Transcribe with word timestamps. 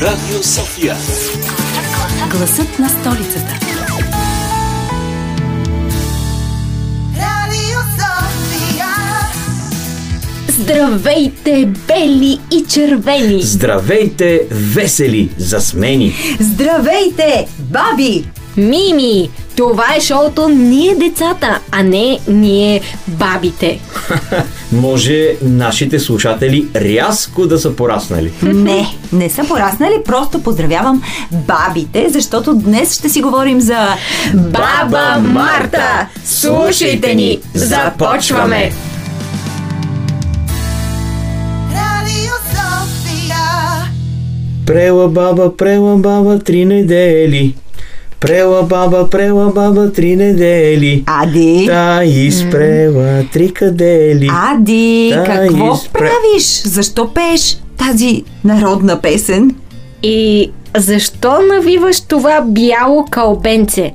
Радио 0.00 0.42
София. 0.42 0.96
Гласът 2.30 2.78
на 2.78 2.88
столицата. 2.88 3.58
Здравейте, 10.48 11.66
бели 11.88 12.40
и 12.50 12.64
червени! 12.68 13.42
Здравейте, 13.42 14.40
весели, 14.50 15.30
засмени! 15.38 16.14
Здравейте, 16.40 17.46
баби! 17.58 18.24
Мими, 18.56 19.30
това 19.56 19.84
е 19.96 20.00
шоуто 20.00 20.48
Ние 20.48 20.94
децата, 20.94 21.58
а 21.70 21.82
не 21.82 22.18
Ние 22.28 22.80
бабите. 23.08 23.80
Може 24.72 25.28
нашите 25.42 25.98
слушатели 25.98 26.68
рязко 26.76 27.46
да 27.46 27.58
са 27.58 27.76
пораснали. 27.76 28.32
Не, 28.42 28.86
не 29.12 29.30
са 29.30 29.44
пораснали, 29.48 29.94
просто 30.04 30.42
поздравявам 30.42 31.02
бабите, 31.32 32.06
защото 32.08 32.54
днес 32.54 32.98
ще 32.98 33.08
си 33.08 33.22
говорим 33.22 33.60
за... 33.60 33.88
Баба 34.34 35.20
Марта! 35.20 36.06
Слушайте 36.24 37.14
ни! 37.14 37.38
Започваме! 37.54 38.72
Прела 44.66 45.08
баба, 45.08 45.56
прела 45.56 45.96
баба, 45.96 46.38
три 46.38 46.64
недели. 46.64 47.54
Прела 48.22 48.62
баба, 48.62 49.10
прела 49.10 49.50
баба, 49.50 49.92
три 49.92 50.16
недели. 50.16 51.04
Ади! 51.06 51.64
Та 51.68 52.04
изпрела 52.04 53.24
три 53.32 53.52
кадели. 53.52 54.28
Ади, 54.32 55.10
Та 55.14 55.24
какво 55.24 55.74
изпре- 55.74 55.98
правиш? 55.98 56.62
Защо 56.64 57.14
пееш 57.14 57.56
тази 57.78 58.24
народна 58.44 59.00
песен? 59.00 59.54
И 60.02 60.50
защо 60.76 61.38
навиваш 61.54 62.00
това 62.00 62.40
бяло 62.40 63.04
кълбенце? 63.10 63.92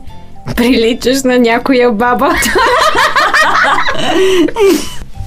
Приличаш 0.55 1.23
на 1.23 1.39
някоя 1.39 1.91
баба. 1.91 2.29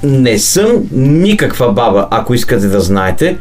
Не 0.02 0.38
съм 0.38 0.68
никаква 0.92 1.72
баба, 1.72 2.08
ако 2.10 2.34
искате 2.34 2.66
да 2.66 2.80
знаете. 2.80 3.36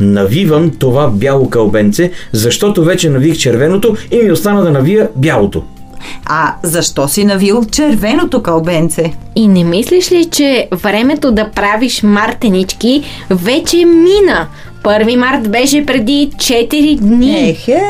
Навивам 0.00 0.70
това 0.78 1.08
бяло 1.08 1.50
кълбенце, 1.50 2.10
защото 2.32 2.84
вече 2.84 3.10
навих 3.10 3.38
червеното 3.38 3.96
и 4.10 4.22
ми 4.22 4.32
остана 4.32 4.62
да 4.62 4.70
навия 4.70 5.08
бялото. 5.16 5.62
А 6.24 6.54
защо 6.62 7.08
си 7.08 7.24
навил 7.24 7.64
червеното 7.70 8.42
кълбенце? 8.42 9.12
И 9.36 9.48
не 9.48 9.64
мислиш 9.64 10.12
ли, 10.12 10.24
че 10.24 10.68
времето 10.72 11.32
да 11.32 11.50
правиш 11.50 12.02
мартенички 12.02 13.02
вече 13.30 13.76
мина? 13.76 14.46
Първи 14.84 15.16
март 15.16 15.50
беше 15.50 15.86
преди 15.86 16.30
4 16.36 16.98
дни. 16.98 17.50
Ехе! 17.50 17.82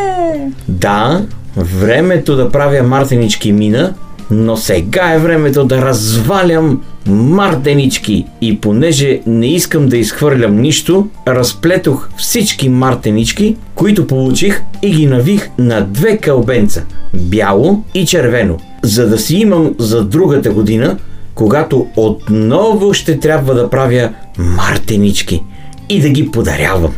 Да, 0.69 1.22
времето 1.56 2.37
да 2.37 2.50
правя 2.50 2.83
мартенички 2.83 3.53
мина, 3.53 3.95
но 4.31 4.57
сега 4.57 5.12
е 5.12 5.19
времето 5.19 5.65
да 5.65 5.83
развалям 5.83 6.83
мартенички. 7.07 8.25
И 8.41 8.61
понеже 8.61 9.21
не 9.27 9.47
искам 9.47 9.89
да 9.89 9.97
изхвърлям 9.97 10.61
нищо, 10.61 11.09
разплетох 11.29 12.09
всички 12.17 12.69
мартенички, 12.69 13.56
които 13.75 14.06
получих 14.06 14.62
и 14.83 14.91
ги 14.91 15.06
навих 15.06 15.51
на 15.59 15.81
две 15.81 16.17
кълбенца– 16.17 16.83
бяло 17.15 17.83
и 17.95 18.06
червено, 18.06 18.56
за 18.83 19.09
да 19.09 19.19
си 19.19 19.37
имам 19.37 19.75
за 19.79 20.05
другата 20.05 20.51
година, 20.51 20.99
когато 21.34 21.87
отново 21.97 22.95
ще 22.95 23.21
трябва 23.21 23.55
да 23.55 23.71
правя 23.71 24.11
мартенички 24.39 25.43
и 25.89 26.01
да 26.01 26.09
ги 26.09 26.31
подарявам. 26.31 26.95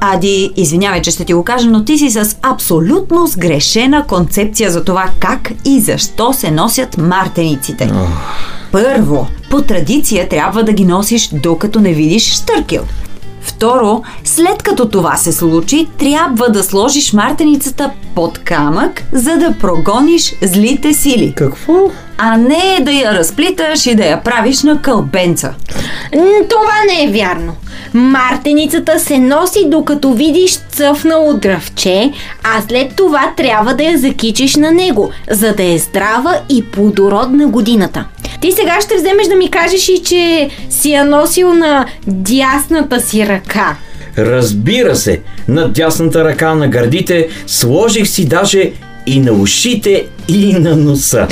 Ади, 0.00 0.52
извинявай, 0.56 1.02
че 1.02 1.10
ще 1.10 1.24
ти 1.24 1.34
го 1.34 1.44
кажа, 1.44 1.70
но 1.70 1.84
ти 1.84 1.98
си 1.98 2.10
с 2.10 2.36
абсолютно 2.42 3.26
сгрешена 3.26 4.06
концепция 4.06 4.70
за 4.70 4.84
това 4.84 5.10
как 5.18 5.52
и 5.64 5.80
защо 5.80 6.32
се 6.32 6.50
носят 6.50 6.98
мартениците. 6.98 7.90
Първо, 8.72 9.26
по 9.50 9.62
традиция 9.62 10.28
трябва 10.28 10.62
да 10.62 10.72
ги 10.72 10.84
носиш 10.84 11.28
докато 11.32 11.80
не 11.80 11.92
видиш 11.92 12.32
штъркел. 12.32 12.84
Второ, 13.40 14.02
след 14.24 14.62
като 14.62 14.88
това 14.88 15.16
се 15.16 15.32
случи, 15.32 15.86
трябва 15.98 16.48
да 16.48 16.64
сложиш 16.64 17.12
мартеницата 17.12 17.90
под 18.14 18.38
камък, 18.38 19.04
за 19.12 19.36
да 19.36 19.54
прогониш 19.60 20.34
злите 20.42 20.94
сили. 20.94 21.32
Какво? 21.36 21.90
А 22.18 22.36
не 22.36 22.78
да 22.80 22.92
я 22.92 23.14
разплиташ 23.14 23.86
и 23.86 23.94
да 23.94 24.04
я 24.04 24.22
правиш 24.22 24.62
на 24.62 24.82
кълбенца. 24.82 25.54
Това 26.48 26.74
не 26.86 27.04
е 27.04 27.12
вярно. 27.12 27.52
Мартеницата 27.94 29.00
се 29.00 29.18
носи 29.18 29.64
докато 29.66 30.12
видиш 30.12 30.56
цъфнало 30.56 31.34
дръвче, 31.34 32.12
а 32.42 32.62
след 32.68 32.96
това 32.96 33.32
трябва 33.36 33.74
да 33.74 33.82
я 33.82 33.98
закичиш 33.98 34.56
на 34.56 34.70
него, 34.70 35.10
за 35.30 35.54
да 35.54 35.64
е 35.64 35.78
здрава 35.78 36.40
и 36.48 36.64
плодородна 36.64 37.48
годината. 37.48 38.04
Ти 38.40 38.52
сега 38.52 38.80
ще 38.80 38.96
вземеш 38.96 39.26
да 39.26 39.36
ми 39.36 39.50
кажеш 39.50 39.88
и, 39.88 40.02
че 40.02 40.50
си 40.70 40.90
я 40.90 41.04
носил 41.04 41.54
на 41.54 41.86
дясната 42.06 43.00
си 43.00 43.26
ръка. 43.26 43.76
Разбира 44.18 44.96
се, 44.96 45.20
на 45.48 45.68
дясната 45.68 46.24
ръка 46.24 46.54
на 46.54 46.68
гърдите 46.68 47.28
сложих 47.46 48.08
си 48.08 48.28
даже 48.28 48.72
и 49.06 49.20
на 49.20 49.32
ушите 49.32 50.06
и 50.28 50.52
на 50.52 50.76
носа. 50.76 51.28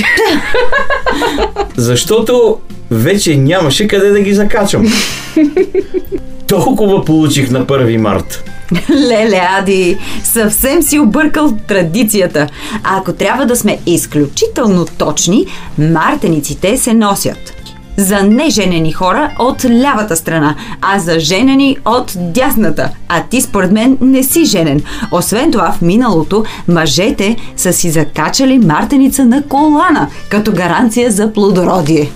Защото 1.77 2.59
вече 2.91 3.37
нямаше 3.37 3.89
къде 3.89 4.11
да 4.11 4.21
ги 4.21 4.35
закачам. 4.35 4.93
Толкова 6.49 7.05
получих 7.05 7.51
на 7.51 7.67
1 7.67 7.97
март. 7.97 8.45
Леле, 8.91 9.41
Ади, 9.59 9.99
съвсем 10.25 10.83
си 10.83 10.99
объркал 10.99 11.53
традицията. 11.69 12.47
А 12.85 12.99
ако 12.99 13.13
трябва 13.13 13.47
да 13.47 13.57
сме 13.57 13.79
изключително 13.87 14.87
точни, 14.99 15.47
мартениците 15.79 16.77
се 16.77 16.95
носят. 16.95 17.55
За 17.97 18.23
неженени 18.23 18.93
хора 18.93 19.37
от 19.39 19.65
лявата 19.65 20.17
страна, 20.17 20.55
а 20.81 20.99
за 20.99 21.19
женени 21.19 21.77
от 21.85 22.13
дясната. 22.17 22.91
А 23.09 23.23
ти 23.23 23.41
според 23.41 23.73
мен 23.73 23.99
не 24.01 24.23
си 24.23 24.45
женен. 24.45 24.83
Освен 25.13 25.53
това, 25.53 25.73
в 25.73 25.83
миналото 25.83 26.45
мъжете 26.69 27.37
са 27.57 27.73
си 27.73 27.91
закачали 27.91 28.59
мартеница 28.59 29.25
на 29.25 29.43
колана, 29.43 30.09
като 30.29 30.53
гаранция 30.53 31.11
за 31.11 31.33
плодородие. 31.33 32.11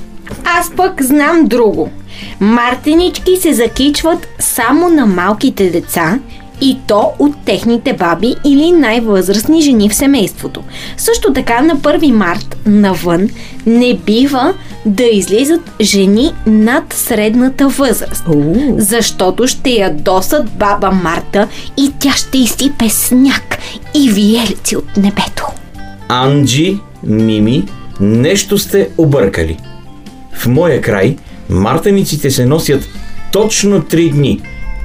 Аз 0.44 0.70
пък 0.76 1.02
знам 1.02 1.46
друго. 1.46 1.90
Мартенички 2.40 3.36
се 3.36 3.52
закичват 3.52 4.28
само 4.38 4.88
на 4.88 5.06
малките 5.06 5.70
деца 5.70 6.18
и 6.60 6.78
то 6.86 7.12
от 7.18 7.34
техните 7.44 7.92
баби 7.92 8.34
или 8.44 8.72
най-възрастни 8.72 9.62
жени 9.62 9.88
в 9.88 9.94
семейството. 9.94 10.62
Също 10.96 11.32
така 11.32 11.60
на 11.60 11.76
1 11.76 12.12
март 12.12 12.56
навън 12.66 13.28
не 13.66 13.94
бива 13.94 14.54
да 14.86 15.04
излизат 15.04 15.70
жени 15.80 16.32
над 16.46 16.92
средната 16.92 17.68
възраст, 17.68 18.24
Уу. 18.28 18.74
защото 18.76 19.46
ще 19.46 19.70
ядосат 19.70 20.50
баба 20.50 20.90
Марта 20.90 21.48
и 21.76 21.92
тя 22.00 22.12
ще 22.12 22.38
изсипе 22.38 22.88
сняг 22.88 23.58
и 23.94 24.10
виелици 24.10 24.76
от 24.76 24.96
небето. 24.96 25.46
Анджи, 26.08 26.78
Мими, 27.02 27.64
нещо 28.00 28.58
сте 28.58 28.88
объркали. 28.98 29.58
В 30.32 30.46
моя 30.46 30.80
край 30.80 31.16
мартениците 31.50 32.30
се 32.30 32.46
носят 32.46 32.88
точно 33.32 33.80
3 33.82 34.12
дни 34.12 34.40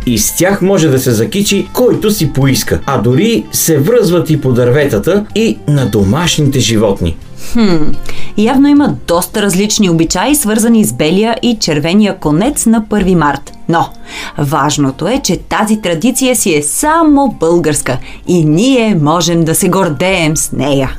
и 0.06 0.18
с 0.18 0.36
тях 0.36 0.62
може 0.62 0.88
да 0.88 1.00
се 1.00 1.12
закичи 1.12 1.68
който 1.74 2.12
си 2.12 2.34
поиска, 2.34 2.80
а 2.86 2.98
дори 2.98 3.46
се 3.52 3.80
връзват 3.80 4.30
и 4.30 4.42
по 4.42 4.54
дърветата 4.54 5.26
и 5.36 5.58
на 5.68 5.86
домашните 5.86 6.60
животни. 6.60 7.18
Хм, 7.52 7.92
явно 8.38 8.68
има 8.68 8.96
доста 9.08 9.42
различни 9.42 9.90
обичаи, 9.90 10.36
свързани 10.36 10.86
с 10.86 10.94
белия 10.94 11.38
и 11.42 11.58
червения 11.60 12.18
конец 12.20 12.66
на 12.66 12.82
1 12.82 13.16
март. 13.16 13.54
Но 13.70 13.90
важното 14.38 15.08
е, 15.08 15.22
че 15.24 15.38
тази 15.38 15.82
традиция 15.82 16.36
си 16.36 16.56
е 16.56 16.64
само 16.64 17.36
българска 17.40 17.98
и 18.28 18.46
ние 18.46 18.96
можем 19.02 19.44
да 19.44 19.56
се 19.56 19.70
гордеем 19.70 20.38
с 20.38 20.52
нея. 20.52 20.98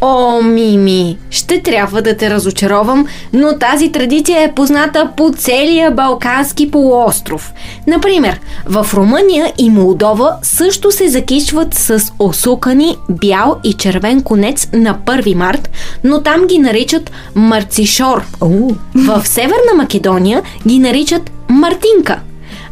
О, 0.00 0.42
Мими, 0.42 1.18
ще 1.30 1.62
трябва 1.62 2.02
да 2.02 2.16
те 2.16 2.30
разочаровам, 2.30 3.06
но 3.32 3.58
тази 3.58 3.92
традиция 3.92 4.42
е 4.42 4.52
позната 4.54 5.12
по 5.16 5.32
целия 5.36 5.90
Балкански 5.90 6.70
полуостров. 6.70 7.52
Например, 7.86 8.40
в 8.66 8.86
Румъния 8.94 9.52
и 9.58 9.70
Молдова 9.70 10.36
също 10.42 10.92
се 10.92 11.08
закичват 11.08 11.74
с 11.74 12.12
осукани 12.18 12.96
бял 13.10 13.60
и 13.64 13.72
червен 13.72 14.22
конец 14.22 14.68
на 14.72 14.98
1 14.98 15.34
март, 15.34 15.70
но 16.04 16.22
там 16.22 16.46
ги 16.46 16.58
наричат 16.58 17.10
марцишор. 17.34 18.24
В 18.94 19.26
Северна 19.26 19.74
Македония 19.76 20.42
ги 20.66 20.78
наричат 20.78 21.30
Мартинка. 21.48 22.20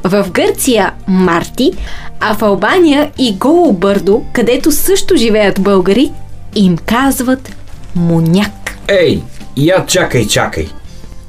В 0.05 0.27
Гърция 0.31 0.93
Марти, 1.09 1.73
а 2.21 2.35
в 2.35 2.43
Албания 2.43 3.11
и 3.19 3.35
Голо 3.35 3.73
Бърдо, 3.73 4.23
където 4.33 4.73
също 4.73 5.17
живеят 5.17 5.61
българи, 5.61 6.13
им 6.57 6.77
казват 6.77 7.57
Моняк. 7.95 8.79
Ей, 8.89 9.23
я 9.57 9.87
чакай, 9.87 10.27
чакай. 10.27 10.69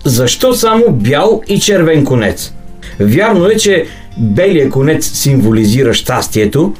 защо 0.05 0.53
само 0.53 0.91
бял 0.91 1.41
и 1.47 1.59
червен 1.59 2.05
конец? 2.05 2.53
Вярно 2.99 3.45
е, 3.45 3.55
че 3.55 3.85
белият 4.17 4.71
конец 4.71 5.11
символизира 5.11 5.93
щастието, 5.93 6.73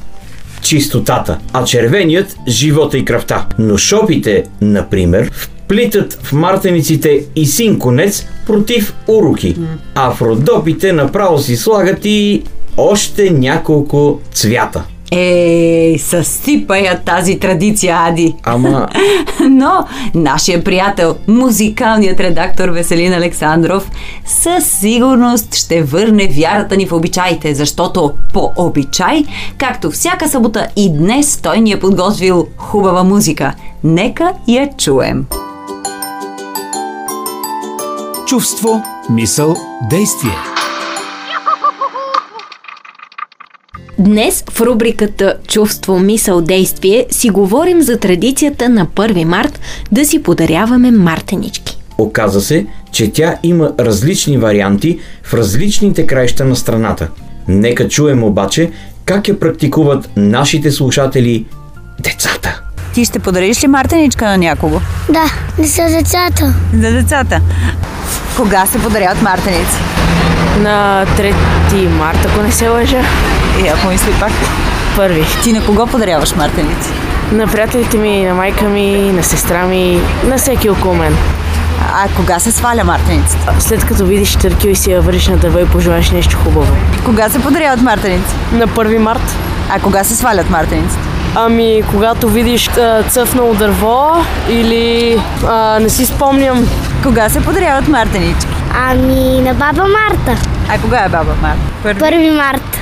чистотата, 0.62 1.38
а 1.52 1.64
червеният– 1.64 2.36
живота 2.48 2.98
и 2.98 3.04
кръвта. 3.04 3.46
Но 3.58 3.76
шопите, 3.76 4.44
например, 4.60 5.30
вплитат 5.32 6.18
в 6.22 6.32
мартениците 6.32 7.24
и 7.36 7.46
син 7.46 7.78
конец 7.78 8.26
против 8.46 8.94
уроки, 9.08 9.56
а 9.94 10.10
в 10.10 10.22
родопите 10.22 10.92
направо 10.92 11.38
си 11.38 11.56
слагат 11.56 11.98
и 12.04 12.42
още 12.76 13.30
няколко 13.30 14.20
цвята. 14.32 14.82
Ей, 15.10 15.98
съсипа 15.98 16.76
я 16.76 16.98
тази 16.98 17.38
традиция, 17.38 17.96
Ади. 17.98 18.34
Ама 18.44 18.88
Но 19.48 19.86
нашия 20.14 20.64
приятел, 20.64 21.16
музикалният 21.28 22.20
редактор 22.20 22.68
Веселин 22.68 23.12
Александров, 23.12 23.90
със 24.26 24.64
сигурност 24.64 25.54
ще 25.54 25.82
върне 25.82 26.28
вярата 26.28 26.76
ни 26.76 26.86
в 26.86 26.92
обичаите, 26.92 27.54
защото 27.54 28.12
по 28.32 28.52
обичай, 28.56 29.24
както 29.58 29.90
всяка 29.90 30.28
събота 30.28 30.66
и 30.76 30.92
днес 30.92 31.40
той 31.42 31.60
ни 31.60 31.72
е 31.72 31.80
подготвил 31.80 32.46
хубава 32.56 33.04
музика. 33.04 33.54
Нека 33.84 34.32
я 34.48 34.70
чуем. 34.78 35.26
Чувство, 38.26 38.82
мисъл, 39.10 39.56
действие. 39.90 40.57
Днес 44.08 44.44
в 44.50 44.60
рубриката 44.60 45.34
Чувство, 45.48 45.98
мисъл, 45.98 46.40
действие 46.40 47.06
си 47.10 47.30
говорим 47.30 47.82
за 47.82 47.98
традицията 47.98 48.68
на 48.68 48.86
1 48.86 49.24
март 49.24 49.60
да 49.92 50.04
си 50.04 50.22
подаряваме 50.22 50.90
мартенички. 50.90 51.78
Оказа 51.98 52.40
се, 52.40 52.66
че 52.92 53.12
тя 53.12 53.36
има 53.42 53.72
различни 53.80 54.38
варианти 54.38 54.98
в 55.22 55.34
различните 55.34 56.06
краища 56.06 56.44
на 56.44 56.56
страната. 56.56 57.08
Нека 57.48 57.88
чуем 57.88 58.24
обаче 58.24 58.70
как 59.04 59.28
я 59.28 59.40
практикуват 59.40 60.10
нашите 60.16 60.70
слушатели 60.70 61.46
децата. 62.02 62.62
Ти 62.98 63.04
ще 63.04 63.18
подариш 63.18 63.62
ли 63.62 63.66
мартеничка 63.66 64.26
на 64.26 64.38
някого? 64.38 64.80
Да, 65.08 65.24
не 65.58 65.68
са 65.68 65.82
децата. 65.82 66.54
За 66.72 66.92
децата. 66.92 67.40
Кога 68.36 68.66
се 68.66 68.82
подаряват 68.82 69.22
мартеници? 69.22 69.76
На 70.60 71.06
3 71.18 71.88
марта, 71.88 72.28
ако 72.32 72.42
не 72.42 72.52
се 72.52 72.68
лъжа. 72.68 73.02
И 73.64 73.68
ако 73.68 73.88
мисли 73.88 74.12
пак. 74.20 74.32
Първи. 74.96 75.24
Ти 75.42 75.52
на 75.52 75.66
кого 75.66 75.86
подаряваш 75.86 76.34
мартеници? 76.36 76.90
На 77.32 77.46
приятелите 77.46 77.98
ми, 77.98 78.24
на 78.24 78.34
майка 78.34 78.64
ми, 78.64 79.12
на 79.12 79.22
сестра 79.22 79.66
ми, 79.66 80.00
на 80.24 80.38
всеки 80.38 80.70
около 80.70 80.94
мен. 80.94 81.16
А 81.94 82.08
кога 82.16 82.38
се 82.38 82.52
сваля 82.52 82.84
мартеницата? 82.84 83.54
След 83.58 83.84
като 83.84 84.06
видиш 84.06 84.36
търкил 84.36 84.68
и 84.68 84.76
си 84.76 84.90
я 84.90 85.00
върнеш 85.00 85.28
на 85.28 85.36
дърво 85.36 85.58
и 85.58 85.66
пожелаеш 85.66 86.10
нещо 86.10 86.36
хубаво. 86.44 86.76
Кога 87.04 87.28
се 87.28 87.42
подаряват 87.42 87.82
мартеници? 87.82 88.34
На 88.52 88.68
1 88.68 88.98
март. 88.98 89.36
А 89.70 89.80
кога 89.80 90.04
се 90.04 90.16
свалят 90.16 90.50
мартениците? 90.50 91.07
Ами, 91.34 91.82
когато 91.90 92.28
видиш 92.28 92.68
а, 92.68 93.02
цъфнало 93.02 93.54
дърво 93.54 94.24
или 94.48 95.16
а, 95.46 95.78
не 95.80 95.88
си 95.88 96.06
спомням. 96.06 96.68
Кога 97.02 97.28
се 97.28 97.40
подаряват 97.40 97.88
мартенички? 97.88 98.46
Ами 98.88 99.40
на 99.40 99.54
баба 99.54 99.82
Марта. 99.82 100.42
А 100.68 100.78
кога 100.80 100.98
е 100.98 101.08
баба 101.08 101.34
Марта? 101.42 101.60
Първи. 101.82 101.98
Първи 101.98 102.30
март. 102.30 102.78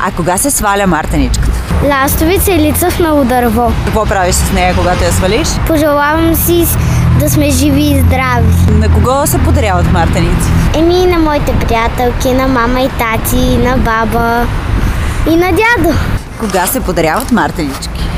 А 0.00 0.10
кога 0.16 0.38
се 0.38 0.50
сваля 0.50 0.86
мартеничката? 0.86 1.52
Ластовица 1.84 2.52
или 2.52 2.72
цъфнало 2.72 3.24
дърво. 3.24 3.72
Какво 3.84 4.06
правиш 4.06 4.34
с 4.34 4.52
нея, 4.52 4.74
когато 4.76 5.04
я 5.04 5.12
свалиш? 5.12 5.48
Пожелавам 5.66 6.34
си 6.34 6.66
да 7.20 7.30
сме 7.30 7.50
живи 7.50 7.82
и 7.82 8.00
здрави. 8.00 8.72
На 8.72 8.88
кого 8.88 9.26
се 9.26 9.38
подаряват 9.38 9.92
мартеници? 9.92 10.48
Еми 10.76 11.06
на 11.06 11.18
моите 11.18 11.52
приятелки, 11.52 12.32
на 12.32 12.48
мама 12.48 12.80
и 12.80 12.88
тати, 12.88 13.56
на 13.58 13.76
баба 13.76 14.46
и 15.30 15.36
на 15.36 15.46
дядо. 15.52 15.98
Кога 16.40 16.66
се 16.66 16.80
подаряват 16.80 17.32
мартенички? 17.32 18.08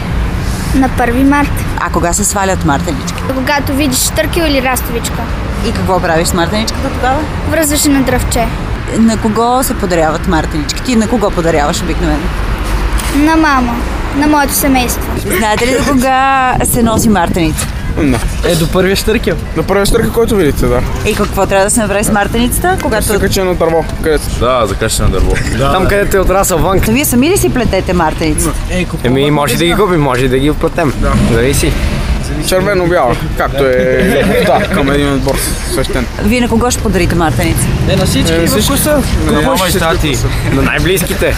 На 0.75 0.89
1 0.89 1.23
март. 1.23 1.51
А 1.81 1.91
кога 1.91 2.13
се 2.13 2.25
свалят 2.25 2.65
мартенички? 2.65 3.23
Когато 3.35 3.75
видиш 3.75 4.09
търкил 4.09 4.43
или 4.43 4.63
растовичка. 4.63 5.23
И 5.69 5.73
какво 5.73 6.01
правиш 6.01 6.29
с 6.29 6.35
мартеничката 6.35 6.89
тогава? 6.89 7.21
Връзваш 7.51 7.85
на 7.85 8.03
дръвче. 8.03 8.47
На 8.99 9.17
кого 9.17 9.63
се 9.63 9.75
подаряват 9.75 10.29
мартенички? 10.29 10.83
Ти 10.83 10.97
на 10.97 11.09
кого 11.09 11.31
подаряваш 11.31 11.83
обикновено? 11.83 12.27
На 13.17 13.37
мама. 13.37 13.75
На 14.17 14.27
моето 14.27 14.55
семейство. 14.55 15.13
Знаете 15.39 15.67
ли 15.67 15.79
до 15.79 15.93
кога 15.93 16.55
се 16.65 16.83
носи 16.83 17.09
мартеница? 17.09 17.67
Е, 18.45 18.55
до 18.55 18.69
първия 18.69 18.97
штъркел. 18.97 19.37
На 19.57 19.63
първия 19.63 19.87
стърка, 19.87 20.13
който 20.13 20.37
видите, 20.37 20.67
да. 20.67 20.83
И 21.07 21.15
какво 21.15 21.47
трябва 21.47 21.65
да 21.65 21.71
се 21.71 21.81
направи 21.81 22.05
с 22.05 22.13
мартеницата? 22.13 22.79
Когато... 22.83 23.07
Се 23.07 23.19
качи 23.19 23.41
на 23.41 23.55
дърво, 23.55 23.85
където 24.03 24.25
Да, 24.41 24.67
закача 24.67 25.03
на 25.03 25.09
дърво. 25.11 25.35
Там, 25.59 25.87
където 25.87 26.17
е 26.17 26.21
отрасъл 26.21 26.59
вън. 26.59 26.79
Вие 26.79 27.05
сами 27.05 27.31
ли 27.31 27.37
си 27.37 27.55
плетете 27.55 27.93
мартеницата? 27.93 28.59
Еми, 29.05 29.31
може 29.31 29.57
да 29.57 29.65
ги 29.65 29.75
купим, 29.75 30.01
може 30.01 30.29
да 30.29 30.39
ги 30.39 30.51
оплатем. 30.51 30.93
Да. 31.01 31.13
Зависи. 31.33 31.73
Червено-бяла, 32.49 33.17
както 33.37 33.65
е 33.65 34.25
да, 34.47 34.75
към 34.75 34.91
един 34.91 35.13
отбор 35.13 35.35
свещен. 35.73 36.07
Вие 36.25 36.41
на 36.41 36.49
кого 36.49 36.71
ще 36.71 36.83
подарите 36.83 37.15
мартеница? 37.15 37.67
Е, 37.91 37.97
на 37.97 38.07
всички 38.07 38.33
Е, 38.33 38.47
всички 38.47 38.79
са. 38.79 39.03
Мама 39.45 39.69
и 39.69 39.79
тати. 39.79 40.17
На 40.55 40.63
най-близките. 40.63 41.35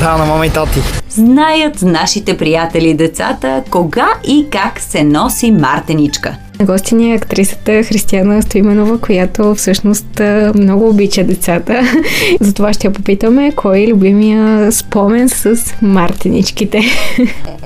Да, 0.00 0.16
на 0.16 0.24
мама 0.24 0.46
и 0.46 0.50
тати. 0.50 0.80
Знаят 1.10 1.82
нашите 1.82 2.36
приятели 2.36 2.88
и 2.88 2.94
децата 2.94 3.62
кога 3.70 4.08
и 4.24 4.46
как 4.50 4.80
се 4.80 5.04
носи 5.04 5.50
мартеничка. 5.50 6.34
На 6.64 6.72
гости 6.72 6.94
ни 6.94 7.12
е 7.12 7.16
актрисата 7.16 7.82
Християна 7.82 8.42
Стоименова, 8.42 8.98
която 8.98 9.54
всъщност 9.54 10.20
много 10.54 10.88
обича 10.88 11.24
децата. 11.24 11.82
Затова 12.40 12.72
ще 12.72 12.86
я 12.86 12.92
попитаме 12.92 13.52
кой 13.52 13.78
е 13.78 13.88
любимия 13.88 14.72
спомен 14.72 15.28
с 15.28 15.56
мартеничките. 15.82 16.80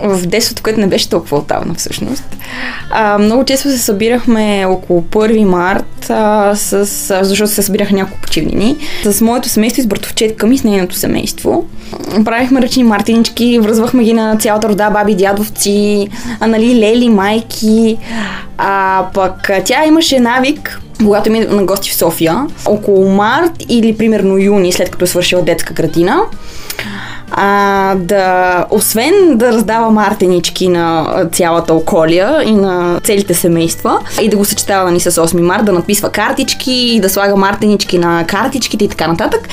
в 0.04 0.26
детството, 0.26 0.62
което 0.62 0.80
не 0.80 0.86
беше 0.86 1.08
толкова 1.08 1.38
отдавна 1.38 1.74
всъщност. 1.74 2.36
Много 3.20 3.44
често 3.44 3.68
се 3.70 3.78
събирахме 3.78 4.66
около 4.68 5.02
1 5.02 5.44
март, 5.44 6.04
с, 6.58 6.86
защото 7.24 7.50
се 7.50 7.62
събираха 7.62 7.94
няколко 7.94 8.22
почивнини, 8.22 8.76
с 9.04 9.20
моето 9.20 9.48
семейство 9.48 9.80
и 9.80 9.84
с 9.84 9.86
братовчетка 9.86 10.46
ми, 10.46 10.58
с 10.58 10.64
нейното 10.64 10.94
семейство. 10.94 11.64
Правихме 12.24 12.62
ръчни 12.62 12.84
мартинички, 12.84 13.58
връзвахме 13.58 14.04
ги 14.04 14.12
на 14.12 14.36
цялата 14.36 14.68
рода, 14.68 14.90
баби, 14.90 15.14
дядовци, 15.14 16.08
а, 16.40 16.46
нали, 16.46 16.80
лели, 16.80 17.08
майки. 17.08 17.98
А 18.58 19.06
пък 19.14 19.50
тя 19.64 19.84
имаше 19.86 20.20
навик, 20.20 20.80
когато 20.98 21.30
ми 21.30 21.40
на 21.40 21.64
гости 21.64 21.90
в 21.90 21.94
София, 21.94 22.46
около 22.66 23.08
март 23.08 23.52
или 23.68 23.96
примерно 23.96 24.38
юни, 24.38 24.72
след 24.72 24.90
като 24.90 25.04
е 25.04 25.08
свършила 25.08 25.42
детска 25.42 25.74
градина, 25.74 26.20
а, 27.30 27.94
да, 27.94 28.64
освен 28.70 29.12
да 29.34 29.52
раздава 29.52 29.90
мартенички 29.90 30.68
на 30.68 31.06
цялата 31.32 31.74
околия 31.74 32.42
и 32.46 32.52
на 32.52 33.00
целите 33.04 33.34
семейства 33.34 34.00
и 34.22 34.28
да 34.28 34.36
го 34.36 34.44
съчетава 34.44 34.90
ни 34.90 35.00
с 35.00 35.10
8 35.10 35.40
март, 35.40 35.64
да 35.64 35.72
написва 35.72 36.10
картички 36.10 36.72
и 36.72 37.00
да 37.00 37.08
слага 37.08 37.36
мартенички 37.36 37.98
на 37.98 38.24
картичките 38.26 38.84
и 38.84 38.88
така 38.88 39.08
нататък. 39.08 39.48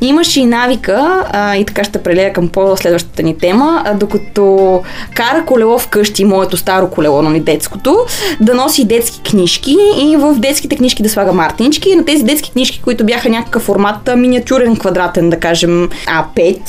Имаше 0.00 0.40
и 0.40 0.44
навика, 0.44 1.26
а, 1.32 1.56
и 1.56 1.64
така 1.64 1.84
ще 1.84 2.02
прелея 2.02 2.32
към 2.32 2.48
по-следващата 2.48 3.22
ни 3.22 3.38
тема, 3.38 3.82
а, 3.86 3.94
докато 3.94 4.82
кара 5.14 5.44
колело 5.44 5.78
вкъщи, 5.78 6.24
моето 6.24 6.56
старо 6.56 6.90
колело, 6.90 7.22
нали 7.22 7.40
детското, 7.40 8.06
да 8.40 8.54
носи 8.54 8.84
детски 8.84 9.20
книжки 9.30 9.76
и 9.96 10.16
в 10.16 10.34
детските 10.34 10.76
книжки 10.76 11.02
да 11.02 11.08
слага 11.08 11.32
мартенички 11.32 11.90
и 11.90 11.96
на 11.96 12.04
тези 12.04 12.24
детски 12.24 12.50
книжки, 12.52 12.80
които 12.84 13.04
бяха 13.04 13.28
някакъв 13.28 13.62
формат 13.62 14.08
а, 14.08 14.16
миниатюрен, 14.16 14.76
квадратен, 14.76 15.30
да 15.30 15.40
кажем 15.40 15.88
А5, 16.06 16.60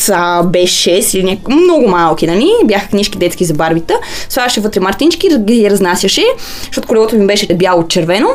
А6 0.52 1.18
или 1.18 1.24
някакъв 1.24 1.54
много 1.54 1.88
малки, 1.88 2.28
нали? 2.28 2.52
Бяха 2.66 2.88
книжки 2.88 3.18
детски 3.18 3.46
за 3.46 3.54
барбита. 3.54 3.94
Слагаше 4.30 4.62
вътре 4.62 4.80
мартинчики, 4.80 5.30
ги 5.40 5.70
разнасяше, 5.70 6.24
защото 6.68 6.88
колелото 6.88 7.16
ми 7.16 7.28
беше 7.28 7.54
бяло-червено 7.54 8.30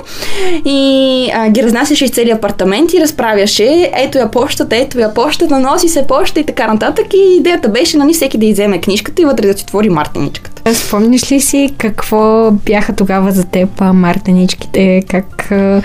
и 0.64 1.30
а, 1.34 1.50
ги 1.50 1.62
разнасяше 1.62 2.04
из 2.04 2.10
целия 2.10 2.36
апартамент 2.36 2.92
и 2.92 3.00
разправяше 3.00 3.90
ето 3.96 4.18
я 4.18 4.30
почтата, 4.30 4.76
ето 4.76 4.98
я 4.98 5.14
почтата, 5.14 5.58
носи 5.58 5.88
се 5.88 6.06
почта 6.06 6.40
и 6.40 6.46
така 6.46 6.66
нататък 6.66 7.06
и 7.14 7.36
идеята 7.36 7.68
беше 7.68 7.96
нали, 7.96 8.14
всеки 8.14 8.38
да 8.38 8.46
иземе 8.46 8.80
книжката 8.80 9.22
и 9.22 9.24
вътре 9.24 9.46
да 9.46 9.58
си 9.58 9.64
отвори 9.64 9.88
мартиничката. 9.88 10.55
Спомниш 10.74 11.32
ли 11.32 11.40
си 11.40 11.74
какво 11.78 12.50
бяха 12.50 12.92
тогава 12.92 13.32
за 13.32 13.44
теб 13.44 13.68
мартеничките? 13.80 15.02
Как 15.08 15.52
а, 15.52 15.82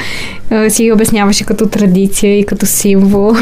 си 0.69 0.83
ги 0.83 0.91
обясняваше 0.91 1.43
като 1.43 1.67
традиция 1.67 2.39
и 2.39 2.45
като 2.45 2.65
символ? 2.65 3.33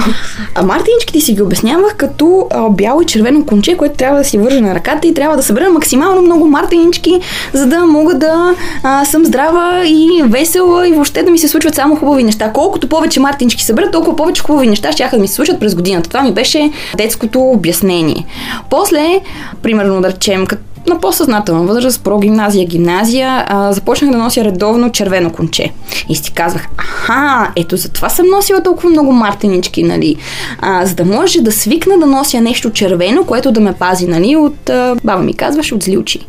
А 0.56 0.64
мартиничките 0.64 1.22
си 1.22 1.34
ги 1.34 1.42
обяснявах 1.42 1.96
като 1.96 2.48
а, 2.52 2.70
бяло 2.70 3.02
и 3.02 3.06
червено 3.06 3.46
конче, 3.46 3.78
което 3.78 3.96
трябва 3.96 4.18
да 4.18 4.24
си 4.24 4.38
вържа 4.38 4.62
на 4.62 4.76
ръката 4.76 5.08
и 5.08 5.14
трябва 5.14 5.38
да 5.38 5.44
събера 5.44 5.70
максимално 5.70 6.22
много 6.22 6.48
мартинички, 6.48 7.20
за 7.54 7.66
да 7.66 7.86
мога 7.86 8.14
да 8.14 8.56
а, 8.84 9.06
съм 9.06 9.26
здрава 9.26 9.84
и 9.86 10.24
весела 10.26 10.88
и 10.88 10.92
въобще 10.92 11.24
да 11.24 11.32
ми 11.32 11.38
се 11.38 11.48
случват 11.48 11.76
само 11.76 11.96
хубави 11.96 12.24
неща. 12.24 12.52
Колкото 12.54 12.90
повече 12.90 13.20
мартинички 13.20 13.64
събера, 13.64 13.92
толкова 13.92 14.16
повече 14.16 14.42
хубави 14.42 14.68
неща 14.68 14.92
ще 14.92 15.10
да 15.12 15.18
ми 15.18 15.28
се 15.28 15.34
случат 15.34 15.60
през 15.60 15.76
годината. 15.76 16.10
Това 16.10 16.22
ми 16.22 16.34
беше 16.34 16.72
детското 16.98 17.42
обяснение. 17.42 18.26
После, 18.70 19.20
примерно 19.62 20.02
да 20.02 20.10
речем, 20.10 20.46
като 20.46 20.64
на 20.88 21.00
по-съзнателна 21.00 21.64
възраст, 21.64 22.04
про 22.04 22.20
гимназия, 22.20 22.66
гимназия, 22.66 23.46
а, 23.48 23.74
започнах 23.74 24.12
да 24.12 24.18
нося 24.18 24.44
редовно 24.44 24.92
червено 24.92 25.32
конче. 25.32 25.72
И 26.10 26.16
си 26.16 26.32
казвах, 26.32 26.68
аха, 26.78 27.52
ето 27.56 27.78
за 27.78 27.90
това 27.90 28.10
съм 28.10 28.26
носила 28.28 28.64
толкова 28.64 28.90
много 28.90 29.12
мартенички, 29.12 29.84
нали, 29.84 30.16
а, 30.60 30.86
за 30.86 30.96
да 30.96 31.06
може 31.06 31.42
да 31.42 31.52
свикна 31.52 32.00
да 32.00 32.06
нося 32.06 32.42
нещо 32.42 32.70
червено, 32.70 33.24
което 33.24 33.52
да 33.52 33.60
ме 33.60 33.74
пази, 33.74 34.08
нали, 34.08 34.36
от, 34.36 34.70
а, 34.70 34.96
баба 35.04 35.24
ми 35.24 35.34
казваше, 35.34 35.76
от 35.76 35.84
зли 35.84 35.98
очи. 35.98 36.20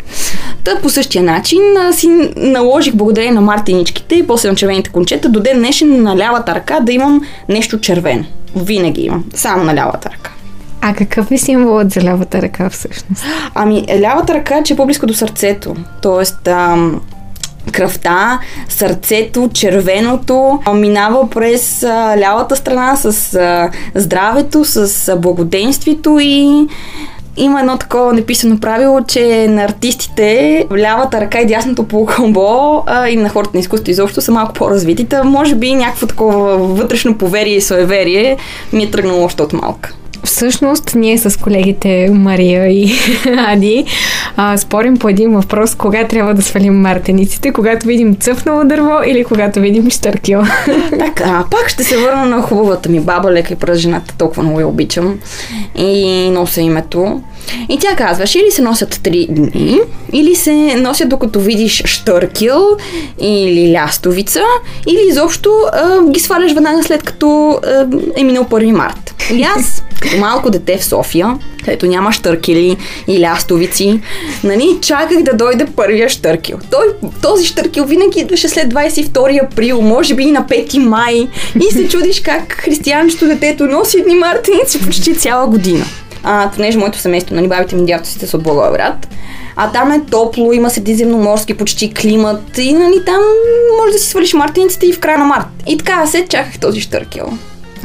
Та 0.65 0.77
по 0.83 0.89
същия 0.89 1.25
начин 1.25 1.61
а, 1.77 1.93
си 1.93 2.09
наложих 2.37 2.95
благодарение 2.95 3.33
на 3.33 3.41
мартеничките 3.41 4.15
и 4.15 4.27
после 4.27 4.49
на 4.49 4.55
червените 4.55 4.91
кончета 4.91 5.29
до 5.29 5.41
ден 5.41 5.59
днешен 5.59 6.03
на 6.03 6.17
лявата 6.17 6.55
ръка 6.55 6.81
да 6.81 6.93
имам 6.93 7.21
нещо 7.49 7.81
червено. 7.81 8.25
Винаги 8.57 9.03
имам, 9.03 9.25
само 9.35 9.65
на 9.65 9.75
лявата 9.75 10.11
ръка. 10.11 10.31
А 10.81 10.95
какъв 10.95 11.31
е 11.31 11.39
символът 11.39 11.93
за 11.93 12.01
лявата 12.01 12.43
ръка 12.43 12.71
всъщност? 12.71 13.25
Ами, 13.55 13.87
лявата 14.01 14.35
ръка, 14.35 14.63
че 14.63 14.73
е 14.73 14.77
по-близко 14.77 15.07
до 15.07 15.15
сърцето. 15.15 15.75
Тоест, 16.03 16.49
ам, 16.49 17.01
кръвта, 17.73 18.41
сърцето, 18.69 19.51
червеното 19.55 20.61
минава 20.75 21.31
през 21.31 21.83
а, 21.83 22.19
лявата 22.19 22.57
страна 22.57 22.97
с 22.97 23.35
а, 23.35 23.71
здравето, 23.95 24.65
с 24.65 25.09
а, 25.09 25.17
благоденствието 25.17 26.19
и 26.23 26.67
има 27.37 27.61
едно 27.61 27.79
такова 27.79 28.13
неписано 28.13 28.61
правило, 28.61 29.01
че 29.09 29.49
на 29.49 29.63
артистите 29.63 30.67
лявата 30.79 31.21
ръка 31.21 31.41
и 31.41 31.47
дясното 31.47 31.85
полукълбо 31.85 32.83
и 33.09 33.17
на 33.17 33.29
хората 33.29 33.51
на 33.55 33.61
изкуството 33.61 33.91
изобщо 33.91 34.21
са 34.21 34.33
малко 34.33 34.53
по-развити. 34.53 35.05
Та, 35.05 35.25
може 35.25 35.55
би 35.55 35.75
някакво 35.75 36.07
такова 36.07 36.57
вътрешно 36.57 37.19
поверие 37.19 37.57
и 37.57 37.61
суеверие 37.61 38.37
ми 38.73 38.83
е 38.83 38.91
тръгнало 38.91 39.25
още 39.25 39.43
от 39.43 39.53
малка. 39.53 39.95
Всъщност, 40.25 40.95
ние 40.95 41.19
с 41.19 41.41
колегите 41.41 42.11
Мария 42.13 42.67
и 42.67 42.93
Ади 43.39 43.85
а, 44.37 44.57
спорим 44.59 44.97
по 44.97 45.09
един 45.09 45.33
въпрос, 45.33 45.75
кога 45.75 46.07
трябва 46.07 46.35
да 46.35 46.43
свалим 46.43 46.81
мартениците, 46.81 47.53
когато 47.53 47.87
видим 47.87 48.17
цъфнало 48.17 48.65
дърво 48.65 48.99
или 49.07 49.25
когато 49.25 49.61
видим 49.61 49.91
штъркил. 49.91 50.43
Така, 50.99 51.45
пак 51.51 51.69
ще 51.69 51.85
се 51.85 51.97
върна 51.97 52.27
на 52.27 52.43
хубавата 52.43 52.89
ми 52.89 53.01
баба, 53.01 53.33
лека 53.33 53.53
и 53.53 53.57
през 53.57 53.79
жената, 53.79 54.15
толкова 54.19 54.43
много 54.43 54.61
я 54.61 54.69
обичам 54.69 55.19
и 55.77 56.31
нося 56.31 56.61
името. 56.61 57.21
И 57.69 57.79
тя 57.79 57.97
казваше, 57.97 58.39
или 58.39 58.51
се 58.51 58.63
носят 58.63 59.01
три 59.03 59.27
дни, 59.31 59.81
или 60.13 60.35
се 60.35 60.75
носят 60.77 61.09
докато 61.09 61.41
видиш 61.41 61.83
штъркил 61.85 62.61
или 63.21 63.73
лястовица, 63.73 64.41
или 64.87 65.09
изобщо 65.09 65.51
а, 65.73 66.11
ги 66.11 66.21
сваляш 66.21 66.53
веднага 66.53 66.83
след 66.83 67.03
като 67.03 67.61
а, 67.67 67.87
е 68.17 68.25
минал 68.25 68.45
1 68.45 68.73
март. 68.73 69.15
И 69.35 69.43
аз, 69.43 69.83
като 70.01 70.17
малко 70.17 70.51
дете 70.51 70.79
в 70.79 70.85
София, 70.85 71.39
където 71.65 71.87
няма 71.87 72.13
штъркили 72.13 72.77
и 73.09 73.21
лястовици, 73.21 74.01
нали, 74.45 74.79
чаках 74.81 75.23
да 75.23 75.37
дойде 75.37 75.67
първия 75.77 76.09
штъркил. 76.09 76.59
Той, 76.71 76.85
този 77.23 77.47
штъркил 77.47 77.85
винаги 77.85 78.21
идваше 78.21 78.49
след 78.49 78.75
22 78.75 79.45
април, 79.45 79.83
може 79.83 80.15
би 80.15 80.23
и 80.23 80.31
на 80.31 80.45
5 80.45 80.79
май, 80.79 81.29
и 81.61 81.73
се 81.73 81.89
чудиш 81.89 82.21
как 82.21 82.53
християнчето 82.53 83.27
детето 83.27 83.67
носи 83.67 83.99
едни 83.99 84.15
мартеници 84.15 84.81
почти 84.81 85.17
цяла 85.17 85.47
година 85.47 85.85
а, 86.23 86.51
понеже 86.55 86.79
моето 86.79 86.99
семейство, 86.99 87.35
нали, 87.35 87.49
бабите 87.49 87.77
ми 87.77 87.87
дядовците 87.87 88.27
са 88.27 88.37
от 88.37 88.43
Благоевград, 88.43 89.09
а 89.57 89.73
там 89.73 89.93
е 89.93 90.01
топло, 90.11 90.53
има 90.53 90.71
средиземноморски 90.71 91.55
почти 91.55 91.95
климат 91.95 92.59
и 92.59 92.73
нали, 92.73 93.05
там 93.07 93.21
може 93.81 93.93
да 93.93 93.99
си 93.99 94.09
свалиш 94.09 94.35
мартениците 94.35 94.87
и 94.87 94.93
в 94.93 95.01
края 95.01 95.19
на 95.19 95.25
март. 95.25 95.47
И 95.67 95.79
така 95.79 96.07
се 96.07 96.27
чаках 96.29 96.61
този 96.61 96.81
штъркел. 96.81 97.33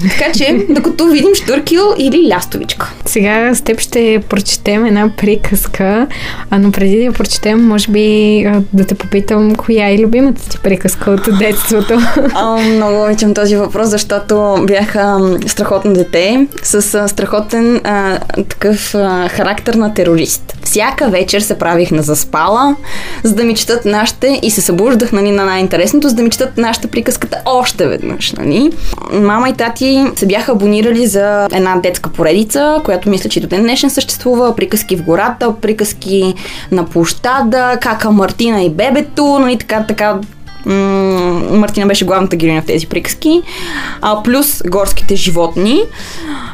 Така 0.02 0.32
че, 0.32 0.66
докато 0.70 1.08
видим 1.08 1.36
штъркил 1.36 1.82
или 1.98 2.30
лястовичка. 2.30 2.94
Сега 3.06 3.56
с 3.56 3.62
теб 3.62 3.80
ще 3.80 4.24
прочетем 4.30 4.86
една 4.86 5.12
приказка, 5.18 6.08
а, 6.50 6.60
но 6.60 6.72
преди 6.72 6.98
да 6.98 7.04
я 7.04 7.12
прочетем, 7.12 7.68
може 7.68 7.92
би 7.92 8.48
да 8.74 8.86
те 8.86 8.96
попитам, 8.96 9.56
коя 9.56 9.90
е 9.90 9.98
любимата 9.98 10.50
ти 10.50 10.60
приказка 10.60 11.12
от 11.12 11.30
детството? 11.40 12.00
А, 12.34 12.56
много 12.58 13.04
обичам 13.04 13.34
този 13.34 13.56
въпрос, 13.56 13.90
защото 13.90 14.58
бях 14.64 14.96
а, 14.96 15.38
страхотно 15.48 15.94
дете 15.94 16.48
с 16.64 16.96
а, 16.96 17.08
страхотен 17.08 17.82
а, 17.84 18.20
такъв 18.50 18.96
а, 18.96 19.30
характер 19.30 19.74
на 19.74 19.94
терорист. 19.94 20.58
Всяка 20.64 21.10
вечер 21.10 21.40
се 21.40 21.60
правих 21.60 21.92
на 21.92 22.02
заспала, 22.02 22.76
за 23.24 23.36
да 23.36 23.44
ми 23.44 23.56
четат 23.56 23.86
нашите 23.86 24.40
и 24.44 24.52
се 24.52 24.62
събуждах 24.62 25.12
нали, 25.12 25.32
на 25.32 25.46
най-интересното, 25.46 26.10
за 26.10 26.16
да 26.16 26.24
ми 26.24 26.30
четат 26.30 26.58
нашата 26.58 26.88
приказката 26.88 27.42
още 27.46 27.88
веднъж. 27.88 28.32
Нали. 28.32 28.72
Мама 29.14 29.50
и 29.50 29.54
тати 29.54 29.85
се 30.16 30.26
бяха 30.26 30.52
абонирали 30.52 31.08
за 31.08 31.48
една 31.54 31.76
детска 31.76 32.10
поредица, 32.10 32.82
която 32.86 33.10
мисля, 33.10 33.30
че 33.30 33.40
до 33.40 33.48
ден 33.48 33.62
днешен 33.62 33.90
съществува. 33.90 34.56
Приказки 34.56 34.96
в 34.96 35.04
гората, 35.04 35.56
приказки 35.62 36.34
на 36.72 36.86
площада, 36.86 37.78
кака 37.82 38.12
Мартина 38.12 38.64
и 38.64 38.70
бебето, 38.70 39.40
нали, 39.40 39.58
така, 39.58 39.86
така 39.88 40.20
Мартина 41.52 41.88
беше 41.88 42.06
главната 42.06 42.36
героиня 42.36 42.62
в 42.62 42.66
тези 42.66 42.88
приказки, 42.88 43.42
а, 44.02 44.24
плюс 44.24 44.62
горските 44.68 45.16
животни 45.16 45.82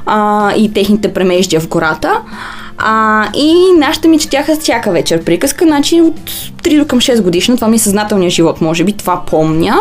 а, 0.05 0.51
и 0.55 0.73
техните 0.73 1.13
премеждия 1.13 1.61
в 1.61 1.67
гората. 1.67 2.21
А, 2.77 3.25
и 3.35 3.53
нашите 3.77 4.07
ми 4.07 4.19
четяха 4.19 4.55
всяка 4.55 4.91
вечер 4.91 5.23
приказка, 5.23 5.65
значи 5.65 6.01
от 6.01 6.29
3 6.63 6.79
до 6.79 6.87
към 6.87 6.99
6 6.99 7.21
годишна. 7.21 7.55
Това 7.55 7.67
ми 7.67 7.75
е 7.75 7.79
съзнателният 7.79 8.33
живот, 8.33 8.61
може 8.61 8.83
би, 8.83 8.93
това 8.93 9.21
помня. 9.25 9.79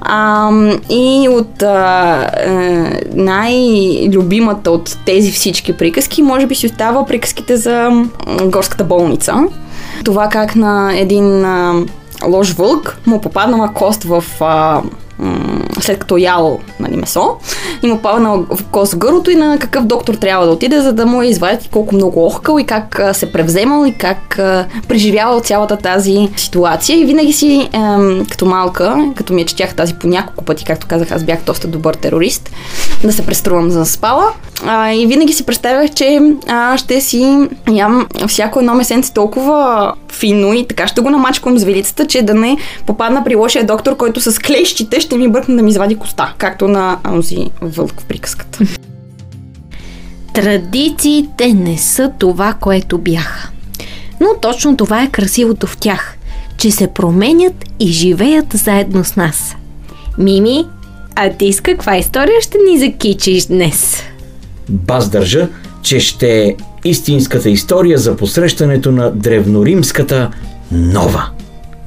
А, 0.00 0.50
и 0.90 1.28
от 1.30 1.62
а, 1.62 2.30
е, 2.36 3.02
най-любимата 3.14 4.70
от 4.70 4.98
тези 5.06 5.32
всички 5.32 5.72
приказки, 5.72 6.22
може 6.22 6.46
би 6.46 6.54
си 6.54 6.66
остава 6.66 7.06
приказките 7.06 7.56
за 7.56 8.04
горската 8.44 8.84
болница. 8.84 9.34
Това 10.04 10.28
как 10.28 10.56
на 10.56 10.98
един 10.98 11.44
а, 11.44 11.74
лош 12.26 12.52
вълк 12.52 12.98
му 13.06 13.20
попаднала 13.20 13.68
кост 13.74 14.04
в 14.04 14.24
а, 14.40 14.82
след 15.80 15.98
като 15.98 16.16
ял 16.16 16.58
нали, 16.80 16.96
месо 16.96 17.36
и 17.82 17.86
му 17.86 17.98
падна 17.98 18.36
в 18.36 18.64
кост 18.70 18.92
в 18.92 18.98
гърлото 18.98 19.30
и 19.30 19.34
на 19.34 19.58
какъв 19.58 19.84
доктор 19.84 20.14
трябва 20.14 20.46
да 20.46 20.52
отиде, 20.52 20.80
за 20.80 20.92
да 20.92 21.06
му 21.06 21.22
извадят 21.22 21.68
колко 21.70 21.94
много 21.94 22.26
охкал 22.26 22.58
и 22.58 22.64
как 22.64 22.98
а, 22.98 23.14
се 23.14 23.32
превземал 23.32 23.86
и 23.86 23.92
как 23.92 24.38
а, 24.38 24.66
преживявал 24.88 25.40
цялата 25.40 25.76
тази 25.76 26.28
ситуация. 26.36 27.00
И 27.00 27.04
винаги 27.04 27.32
си, 27.32 27.68
ем, 27.72 28.26
като 28.30 28.46
малка, 28.46 29.12
като 29.16 29.32
ми 29.32 29.40
я 29.40 29.46
четях 29.46 29.74
тази 29.74 29.94
по 29.94 30.06
няколко 30.06 30.44
пъти, 30.44 30.64
както 30.64 30.86
казах, 30.86 31.10
аз 31.12 31.24
бях 31.24 31.42
доста 31.42 31.68
добър 31.68 31.94
терорист, 31.94 32.50
да 33.04 33.12
се 33.12 33.26
преструвам 33.26 33.70
за 33.70 33.86
спала. 33.86 34.32
А, 34.66 34.92
и 34.92 35.06
винаги 35.06 35.32
си 35.32 35.46
представях, 35.46 35.90
че 35.90 36.20
а, 36.48 36.76
ще 36.76 37.00
си 37.00 37.48
ям 37.70 38.06
всяко 38.28 38.58
едно 38.58 38.74
месенце 38.74 39.12
толкова 39.12 39.92
фино 40.12 40.54
и 40.54 40.66
така 40.66 40.86
ще 40.86 41.00
го 41.00 41.10
намачквам 41.10 41.58
с 41.58 41.64
вилицата, 41.64 42.06
че 42.06 42.22
да 42.22 42.34
не 42.34 42.56
попадна 42.86 43.24
при 43.24 43.36
лошия 43.36 43.66
доктор, 43.66 43.96
който 43.96 44.20
с 44.20 44.38
клещите 44.38 45.00
ще 45.00 45.16
ми 45.16 45.28
бъркне 45.28 45.56
да 45.56 45.62
ми 45.62 45.70
извади 45.70 45.96
коста, 45.96 46.34
както 46.38 46.68
на 46.68 46.98
онзи 47.08 47.50
вълк 47.62 48.00
в 48.00 48.04
приказката. 48.04 48.58
Традициите 50.34 51.52
не 51.54 51.78
са 51.78 52.12
това, 52.18 52.54
което 52.60 52.98
бяха. 52.98 53.50
Но 54.20 54.28
точно 54.42 54.76
това 54.76 55.02
е 55.02 55.10
красивото 55.10 55.66
в 55.66 55.76
тях, 55.76 56.16
че 56.56 56.70
се 56.70 56.86
променят 56.86 57.64
и 57.80 57.86
живеят 57.86 58.52
заедно 58.52 59.04
с 59.04 59.16
нас. 59.16 59.56
Мими, 60.18 60.66
а 61.14 61.30
ти 61.30 61.52
с 61.52 61.60
каква 61.60 61.96
история 61.96 62.40
ще 62.40 62.58
ни 62.58 62.78
закичиш 62.78 63.44
днес? 63.44 64.02
Баз 64.68 65.08
държа, 65.08 65.48
че 65.82 66.00
ще 66.00 66.56
истинската 66.84 67.50
история 67.50 67.98
за 67.98 68.16
посрещането 68.16 68.92
на 68.92 69.10
древноримската 69.10 70.30
нова 70.72 71.30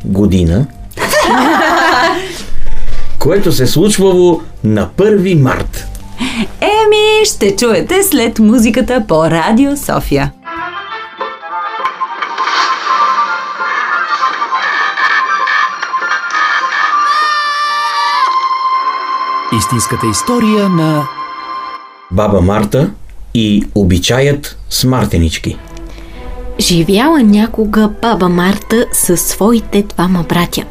година, 0.05 0.65
което 3.19 3.51
се 3.51 3.67
случвало 3.67 4.41
на 4.63 4.89
1 4.97 5.41
март. 5.41 5.87
Еми, 6.61 7.25
ще 7.25 7.55
чуете 7.55 8.03
след 8.03 8.39
музиката 8.39 9.03
по 9.07 9.25
Радио 9.25 9.77
София. 9.77 10.31
Истинската 19.57 20.07
история 20.07 20.69
на 20.69 21.07
Баба 22.11 22.41
Марта 22.41 22.91
и 23.33 23.63
обичаят 23.75 24.57
с 24.69 24.83
мартенички. 24.83 25.57
Живяла 26.59 27.23
някога 27.23 27.89
баба 28.01 28.29
Марта 28.29 28.85
със 28.91 29.21
своите 29.21 29.83
двама 29.83 30.25
братя. 30.29 30.63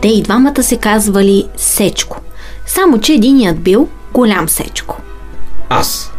Те 0.00 0.08
и 0.08 0.22
двамата 0.22 0.62
се 0.62 0.76
казвали 0.76 1.44
Сечко. 1.56 2.20
Само, 2.66 3.00
че 3.00 3.12
единият 3.12 3.60
бил 3.60 3.88
голям 4.12 4.48
Сечко. 4.48 5.00
Аз. 5.68 6.12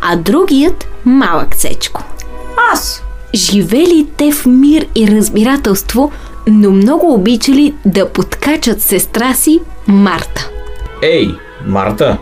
А 0.00 0.16
другият 0.16 0.88
малък 1.04 1.54
Сечко. 1.54 2.04
Аз. 2.72 3.02
Живели 3.34 4.06
те 4.16 4.32
в 4.32 4.46
мир 4.46 4.86
и 4.94 5.08
разбирателство, 5.08 6.12
но 6.46 6.70
много 6.70 7.14
обичали 7.14 7.74
да 7.84 8.08
подкачат 8.08 8.82
сестра 8.82 9.34
си 9.34 9.60
Марта. 9.86 10.50
Ей, 11.02 11.28
Марта, 11.66 12.18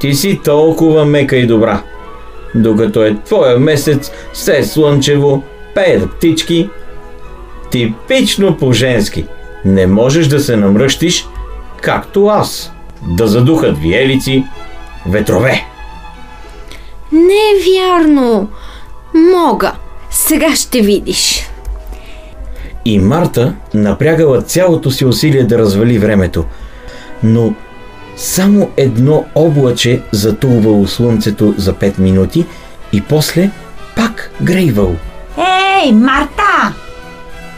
ти 0.00 0.14
си 0.14 0.40
толкова 0.44 1.04
мека 1.04 1.36
и 1.36 1.46
добра. 1.46 1.82
Докато 2.54 3.04
е 3.04 3.16
твоя 3.24 3.58
месец, 3.58 4.10
все 4.32 4.58
е 4.58 4.64
слънчево, 4.64 5.42
пеят 5.74 6.10
птички. 6.10 6.68
Типично 7.70 8.56
по-женски. 8.56 9.24
Не 9.64 9.86
можеш 9.86 10.26
да 10.26 10.40
се 10.40 10.56
намръщиш, 10.56 11.28
както 11.82 12.26
аз. 12.26 12.72
Да 13.02 13.26
задухат 13.26 13.78
виелици, 13.78 14.44
ветрове. 15.06 15.64
Не 17.12 17.34
е 17.34 17.74
вярно. 17.74 18.48
Мога. 19.14 19.72
Сега 20.10 20.56
ще 20.56 20.80
видиш. 20.80 21.46
И 22.84 22.98
Марта 22.98 23.54
напрягала 23.74 24.42
цялото 24.42 24.90
си 24.90 25.04
усилие 25.04 25.44
да 25.44 25.58
развали 25.58 25.98
времето. 25.98 26.44
Но 27.22 27.54
само 28.20 28.70
едно 28.76 29.24
облаче 29.34 30.02
затулвало 30.12 30.86
слънцето 30.86 31.54
за 31.56 31.74
5 31.74 31.98
минути 31.98 32.46
и 32.92 33.00
после 33.00 33.50
пак 33.96 34.30
грейвало. 34.42 34.94
Ей, 35.84 35.92
Марта! 35.92 36.74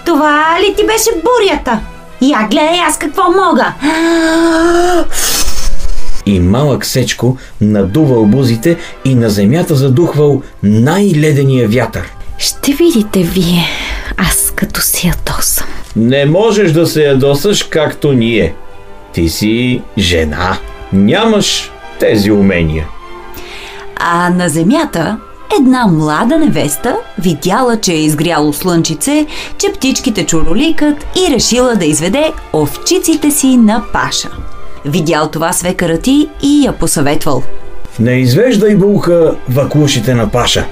Това 0.06 0.56
ли 0.60 0.74
ти 0.74 0.86
беше 0.86 1.10
бурята? 1.10 1.80
Я 2.20 2.48
гледай 2.50 2.80
аз 2.88 2.98
какво 2.98 3.22
мога. 3.22 3.74
И 6.26 6.40
малък 6.40 6.86
сечко 6.86 7.36
надувал 7.60 8.24
бузите 8.24 8.76
и 9.04 9.14
на 9.14 9.30
земята 9.30 9.74
задухвал 9.74 10.42
най-ледения 10.62 11.68
вятър. 11.68 12.12
Ще 12.38 12.72
видите 12.72 13.22
вие, 13.22 13.66
аз 14.16 14.52
като 14.56 14.80
си 14.80 15.06
ядосам. 15.06 15.66
Не 15.96 16.26
можеш 16.26 16.72
да 16.72 16.86
се 16.86 17.02
ядосаш 17.02 17.62
както 17.62 18.12
ние. 18.12 18.54
Ти 19.12 19.28
си 19.28 19.82
жена. 19.98 20.58
Нямаш 20.92 21.70
тези 22.00 22.30
умения. 22.30 22.86
А 23.96 24.30
на 24.30 24.48
земята 24.48 25.18
една 25.60 25.86
млада 25.86 26.38
невеста 26.38 26.96
видяла, 27.18 27.80
че 27.80 27.92
е 27.92 28.02
изгряло 28.02 28.52
слънчице, 28.52 29.26
че 29.58 29.72
птичките 29.72 30.26
чуроликат 30.26 31.06
и 31.16 31.34
решила 31.34 31.74
да 31.74 31.84
изведе 31.84 32.32
овчиците 32.52 33.30
си 33.30 33.56
на 33.56 33.84
паша. 33.92 34.28
Видял 34.84 35.28
това 35.28 35.52
свекара 35.52 35.98
ти 35.98 36.28
и 36.42 36.64
я 36.64 36.72
посъветвал. 36.72 37.42
Не 38.00 38.12
извеждай 38.12 38.76
булка 38.76 39.34
ваклушите 39.48 40.14
на 40.14 40.30
паша. 40.30 40.66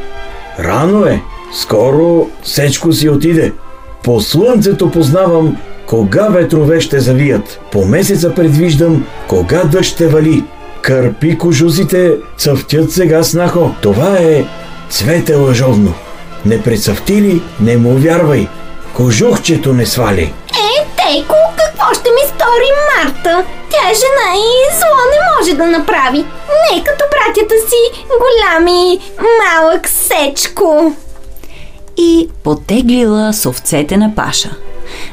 Рано 0.59 1.07
е. 1.07 1.23
Скоро 1.55 2.29
сечко 2.45 2.93
си 2.93 3.09
отиде. 3.09 3.53
По 4.03 4.21
слънцето 4.21 4.91
познавам 4.91 5.57
кога 5.91 6.29
ветрове 6.29 6.81
ще 6.81 7.01
завият. 7.01 7.61
По 7.73 7.85
месеца 7.85 8.35
предвиждам 8.35 9.07
кога 9.29 9.65
дъжд 9.65 9.93
ще 9.93 10.09
вали. 10.09 10.45
Кърпи 10.83 11.39
кожузите 11.39 12.17
цъфтят 12.37 12.93
сега 12.93 13.23
снахо. 13.23 13.75
Това 13.83 14.17
е 14.19 14.45
цвете 14.91 15.35
лъжовно. 15.35 15.95
Не 16.47 16.63
прецъфти 16.63 17.23
ли, 17.23 17.43
не 17.61 17.77
му 17.77 17.97
вярвай. 17.97 18.49
Кожухчето 18.97 19.73
не 19.73 19.87
свали. 19.87 20.23
Е, 20.23 20.87
Тейко, 20.97 21.35
какво 21.59 21.95
ще 21.95 22.11
ми 22.11 22.21
стори 22.27 22.71
Марта? 22.97 23.45
Тя 23.71 23.91
е 23.91 23.95
жена 23.95 24.37
и 24.37 24.75
зло 24.79 25.01
не 25.11 25.19
може 25.39 25.57
да 25.57 25.79
направи. 25.79 26.19
Не 26.19 26.85
като 26.85 27.05
братята 27.11 27.55
си, 27.69 28.05
голям 28.07 28.69
и 28.69 29.01
малък 29.45 29.89
сечко. 29.89 30.93
И 31.97 32.29
потеглила 32.45 33.33
с 33.33 33.47
овцете 33.47 33.97
на 33.97 34.15
паша. 34.15 34.51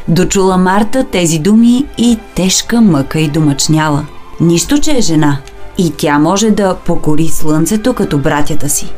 Дочула 0.07 0.57
Марта 0.57 1.03
тези 1.11 1.39
думи 1.39 1.85
и 1.97 2.17
тежка 2.35 2.81
мъка 2.81 3.19
и 3.19 3.27
домъчняла. 3.27 4.05
Нищо, 4.39 4.77
че 4.77 4.97
е 4.97 5.01
жена. 5.01 5.37
И 5.77 5.93
тя 5.97 6.19
може 6.19 6.51
да 6.51 6.75
покори 6.75 7.27
слънцето 7.27 7.93
като 7.93 8.17
братята 8.17 8.69
си. 8.69 8.93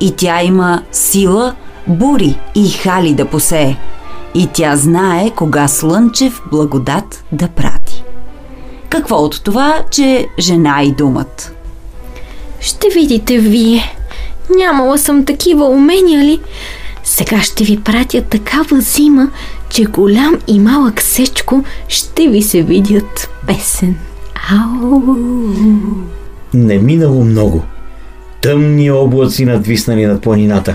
И 0.00 0.12
тя 0.16 0.42
има 0.42 0.82
сила, 0.92 1.54
бури 1.86 2.38
и 2.54 2.68
хали 2.68 3.14
да 3.14 3.24
посее. 3.24 3.76
И 4.34 4.48
тя 4.52 4.76
знае 4.76 5.30
кога 5.30 5.68
слънчев 5.68 6.42
благодат 6.50 7.24
да 7.32 7.48
прати. 7.48 8.04
Какво 8.88 9.16
от 9.16 9.44
това, 9.44 9.82
че 9.90 10.26
жена 10.38 10.82
и 10.82 10.92
думат? 10.92 11.52
Ще 12.60 12.88
видите 12.88 13.38
вие. 13.38 13.96
Нямала 14.56 14.98
съм 14.98 15.24
такива 15.24 15.64
умения 15.64 16.24
ли? 16.24 16.40
Сега 17.04 17.42
ще 17.42 17.64
ви 17.64 17.80
пратя 17.80 18.22
такава 18.22 18.80
зима, 18.80 19.30
че 19.74 19.84
голям 19.84 20.38
и 20.46 20.60
малък 20.60 21.02
сечко 21.02 21.64
ще 21.88 22.28
ви 22.28 22.42
се 22.42 22.62
видят 22.62 23.30
песен. 23.46 23.96
Ау! 24.50 25.16
Не 26.54 26.78
минало 26.78 27.24
много. 27.24 27.62
Тъмни 28.40 28.90
облаци 28.90 29.44
надвиснали 29.44 30.06
над 30.06 30.22
планината. 30.22 30.74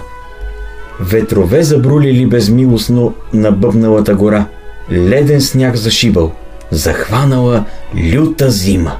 Ветрове 1.00 1.64
забрулили 1.64 2.26
безмилостно 2.26 3.14
на 3.34 3.52
бъбналата 3.52 4.16
гора. 4.16 4.46
Леден 4.92 5.42
сняг 5.42 5.76
зашибал. 5.76 6.32
Захванала 6.72 7.66
люта 8.14 8.52
зима. 8.52 8.98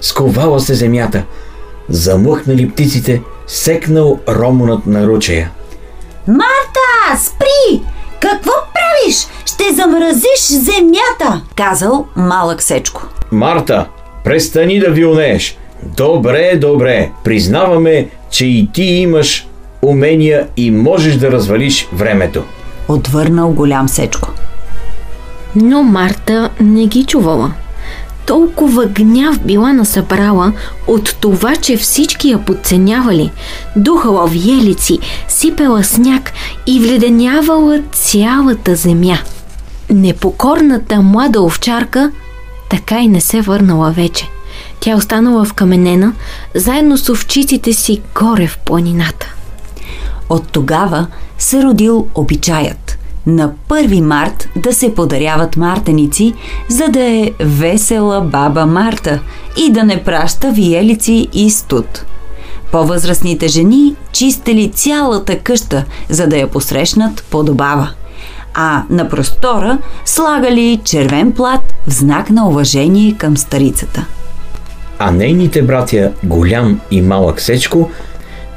Сковала 0.00 0.60
се 0.60 0.74
земята. 0.74 1.22
Замлъкнали 1.88 2.70
птиците, 2.70 3.22
секнал 3.46 4.18
ромонът 4.28 4.86
на 4.86 5.06
ручея. 5.06 5.50
Марта, 6.28 7.24
спри! 7.24 7.82
Земята! 10.50 11.40
Казал 11.56 12.06
малък 12.16 12.62
сечко. 12.62 13.02
Марта, 13.32 13.86
престани 14.24 14.80
да 14.80 14.90
вилнееш. 14.90 15.58
Добре, 15.82 16.56
добре. 16.56 17.10
Признаваме, 17.24 18.08
че 18.30 18.46
и 18.46 18.68
ти 18.72 18.82
имаш 18.82 19.46
умения 19.82 20.46
и 20.56 20.70
можеш 20.70 21.14
да 21.14 21.32
развалиш 21.32 21.88
времето. 21.92 22.42
Отвърнал 22.88 23.50
голям 23.50 23.88
сечко. 23.88 24.28
Но 25.56 25.82
Марта 25.82 26.50
не 26.60 26.86
ги 26.86 27.04
чувала. 27.04 27.52
Толкова 28.26 28.86
гняв 28.86 29.40
била 29.40 29.72
насъбрала 29.72 30.52
от 30.86 31.16
това, 31.20 31.56
че 31.56 31.76
всички 31.76 32.28
я 32.28 32.38
подценявали. 32.44 33.30
Духала 33.76 34.26
виелици, 34.26 34.98
сипела 35.28 35.84
сняг 35.84 36.32
и 36.66 36.80
вледенявала 36.80 37.82
цялата 37.92 38.76
земя. 38.76 39.18
Непокорната 39.90 41.02
млада 41.02 41.42
овчарка 41.42 42.12
така 42.70 43.00
и 43.00 43.08
не 43.08 43.20
се 43.20 43.40
върнала 43.40 43.90
вече. 43.90 44.28
Тя 44.80 44.96
останала 44.96 45.44
в 45.44 45.54
каменена, 45.54 46.12
заедно 46.54 46.98
с 46.98 47.08
овчиците 47.08 47.72
си 47.72 48.02
горе 48.20 48.46
в 48.46 48.58
планината. 48.58 49.34
От 50.28 50.48
тогава 50.48 51.06
се 51.38 51.62
родил 51.62 52.06
обичаят 52.14 52.98
на 53.26 53.52
1 53.68 54.00
март 54.00 54.48
да 54.56 54.72
се 54.72 54.94
подаряват 54.94 55.56
мартеници, 55.56 56.34
за 56.68 56.88
да 56.88 57.04
е 57.04 57.30
весела 57.40 58.20
баба 58.20 58.66
Марта 58.66 59.20
и 59.56 59.72
да 59.72 59.84
не 59.84 60.04
праща 60.04 60.52
виелици 60.52 61.28
и 61.32 61.50
студ. 61.50 62.04
По-възрастните 62.72 63.48
жени 63.48 63.94
чистели 64.12 64.70
цялата 64.70 65.38
къща, 65.38 65.84
за 66.08 66.26
да 66.26 66.36
я 66.36 66.50
посрещнат 66.50 67.24
подобава. 67.30 67.90
А 68.54 68.82
на 68.90 69.08
простора 69.08 69.78
слагали 70.04 70.80
червен 70.84 71.32
плат 71.32 71.74
в 71.86 71.92
знак 71.92 72.30
на 72.30 72.48
уважение 72.48 73.16
към 73.18 73.36
старицата. 73.36 74.06
А 74.98 75.10
нейните 75.10 75.62
братя 75.62 76.12
Голям 76.24 76.80
и 76.90 77.02
Малък 77.02 77.40
Сечко 77.40 77.90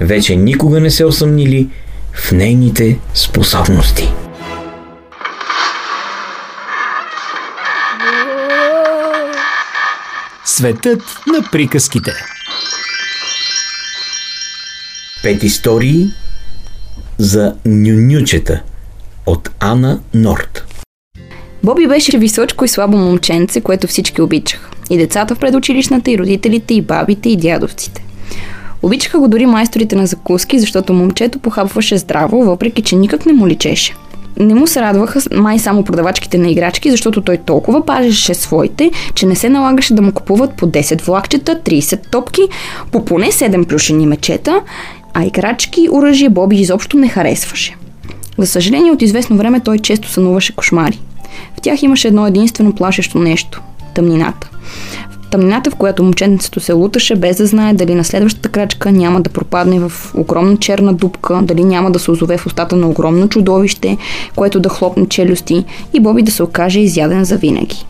вече 0.01 0.35
никога 0.35 0.79
не 0.79 0.91
се 0.91 1.05
осъмнили 1.05 1.69
в 2.13 2.31
нейните 2.31 2.99
способности. 3.13 4.13
Светът 10.45 11.01
на 11.27 11.49
приказките. 11.51 12.11
Пет 15.23 15.43
истории 15.43 16.07
за 17.17 17.55
нюнючета 17.65 18.61
от 19.25 19.49
Ана 19.59 19.99
Норт. 20.13 20.65
Боби 21.63 21.87
беше 21.87 22.17
височко 22.17 22.65
и 22.65 22.67
слабо 22.67 22.97
момченце, 22.97 23.61
което 23.61 23.87
всички 23.87 24.21
обичаха. 24.21 24.69
И 24.89 24.97
децата 24.97 25.35
в 25.35 25.39
предучилищната, 25.39 26.11
и 26.11 26.17
родителите, 26.17 26.73
и 26.73 26.81
бабите, 26.81 27.29
и 27.29 27.37
дядовците. 27.37 28.05
Обичаха 28.81 29.19
го 29.19 29.27
дори 29.27 29.45
майсторите 29.45 29.95
на 29.95 30.07
закуски, 30.07 30.59
защото 30.59 30.93
момчето 30.93 31.39
похапваше 31.39 31.97
здраво, 31.97 32.43
въпреки 32.43 32.81
че 32.81 32.95
никак 32.95 33.25
не 33.25 33.33
му 33.33 33.47
личеше. 33.47 33.95
Не 34.39 34.53
му 34.53 34.67
се 34.67 34.81
радваха 34.81 35.19
май 35.35 35.59
само 35.59 35.83
продавачките 35.83 36.37
на 36.37 36.49
играчки, 36.49 36.91
защото 36.91 37.21
той 37.21 37.37
толкова 37.37 37.85
пазеше 37.85 38.33
своите, 38.33 38.91
че 39.15 39.25
не 39.25 39.35
се 39.35 39.49
налагаше 39.49 39.93
да 39.93 40.01
му 40.01 40.11
купуват 40.11 40.53
по 40.53 40.67
10 40.67 41.01
влакчета, 41.01 41.59
30 41.65 42.09
топки, 42.09 42.41
по 42.91 43.05
поне 43.05 43.27
7 43.27 43.65
плюшени 43.65 44.05
мечета, 44.05 44.61
а 45.13 45.25
играчки, 45.25 45.89
оръжие 45.91 46.29
Боби 46.29 46.55
изобщо 46.55 46.97
не 46.97 47.07
харесваше. 47.07 47.75
За 48.37 48.47
съжаление, 48.47 48.91
от 48.91 49.01
известно 49.01 49.37
време 49.37 49.59
той 49.59 49.79
често 49.79 50.09
сънуваше 50.09 50.55
кошмари. 50.55 50.99
В 51.57 51.61
тях 51.61 51.83
имаше 51.83 52.07
едно 52.07 52.27
единствено 52.27 52.75
плашещо 52.75 53.19
нещо– 53.19 53.61
тъмнината. 53.95 54.49
Тъмнината, 55.31 55.71
в 55.71 55.75
която 55.75 56.03
момченцето 56.03 56.59
се 56.59 56.73
луташе, 56.73 57.15
без 57.15 57.37
да 57.37 57.45
знае 57.45 57.73
дали 57.73 57.95
на 57.95 58.03
следващата 58.03 58.49
крачка 58.49 58.91
няма 58.91 59.21
да 59.21 59.29
пропадне 59.29 59.79
в 59.79 59.91
огромна 60.15 60.57
черна 60.57 60.93
дупка, 60.93 61.39
дали 61.43 61.63
няма 61.63 61.91
да 61.91 61.99
се 61.99 62.11
озове 62.11 62.37
в 62.37 62.45
устата 62.45 62.75
на 62.75 62.87
огромно 62.87 63.29
чудовище, 63.29 63.97
което 64.35 64.59
да 64.59 64.69
хлопне 64.69 65.09
челюсти 65.09 65.65
и 65.93 65.99
Боби 65.99 66.21
да 66.21 66.31
се 66.31 66.43
окаже 66.43 66.79
изяден 66.79 67.23
за 67.23 67.37
винаги. 67.37 67.85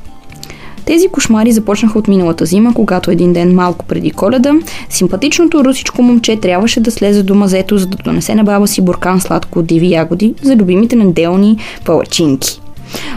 Тези 0.85 1.07
кошмари 1.07 1.51
започнаха 1.51 1.99
от 1.99 2.07
миналата 2.07 2.45
зима, 2.45 2.73
когато 2.73 3.11
един 3.11 3.33
ден 3.33 3.55
малко 3.55 3.85
преди 3.85 4.11
коледа, 4.11 4.53
симпатичното 4.89 5.65
русичко 5.65 6.01
момче 6.01 6.35
трябваше 6.35 6.79
да 6.79 6.91
слезе 6.91 7.23
до 7.23 7.35
мазето, 7.35 7.77
за 7.77 7.87
да 7.87 7.97
донесе 7.97 8.35
на 8.35 8.43
баба 8.43 8.67
си 8.67 8.81
буркан 8.81 9.21
сладко 9.21 9.59
от 9.59 9.65
диви 9.65 9.91
ягоди 9.91 10.33
за 10.41 10.55
любимите 10.55 10.95
неделни 10.95 11.57
палачинки. 11.85 12.61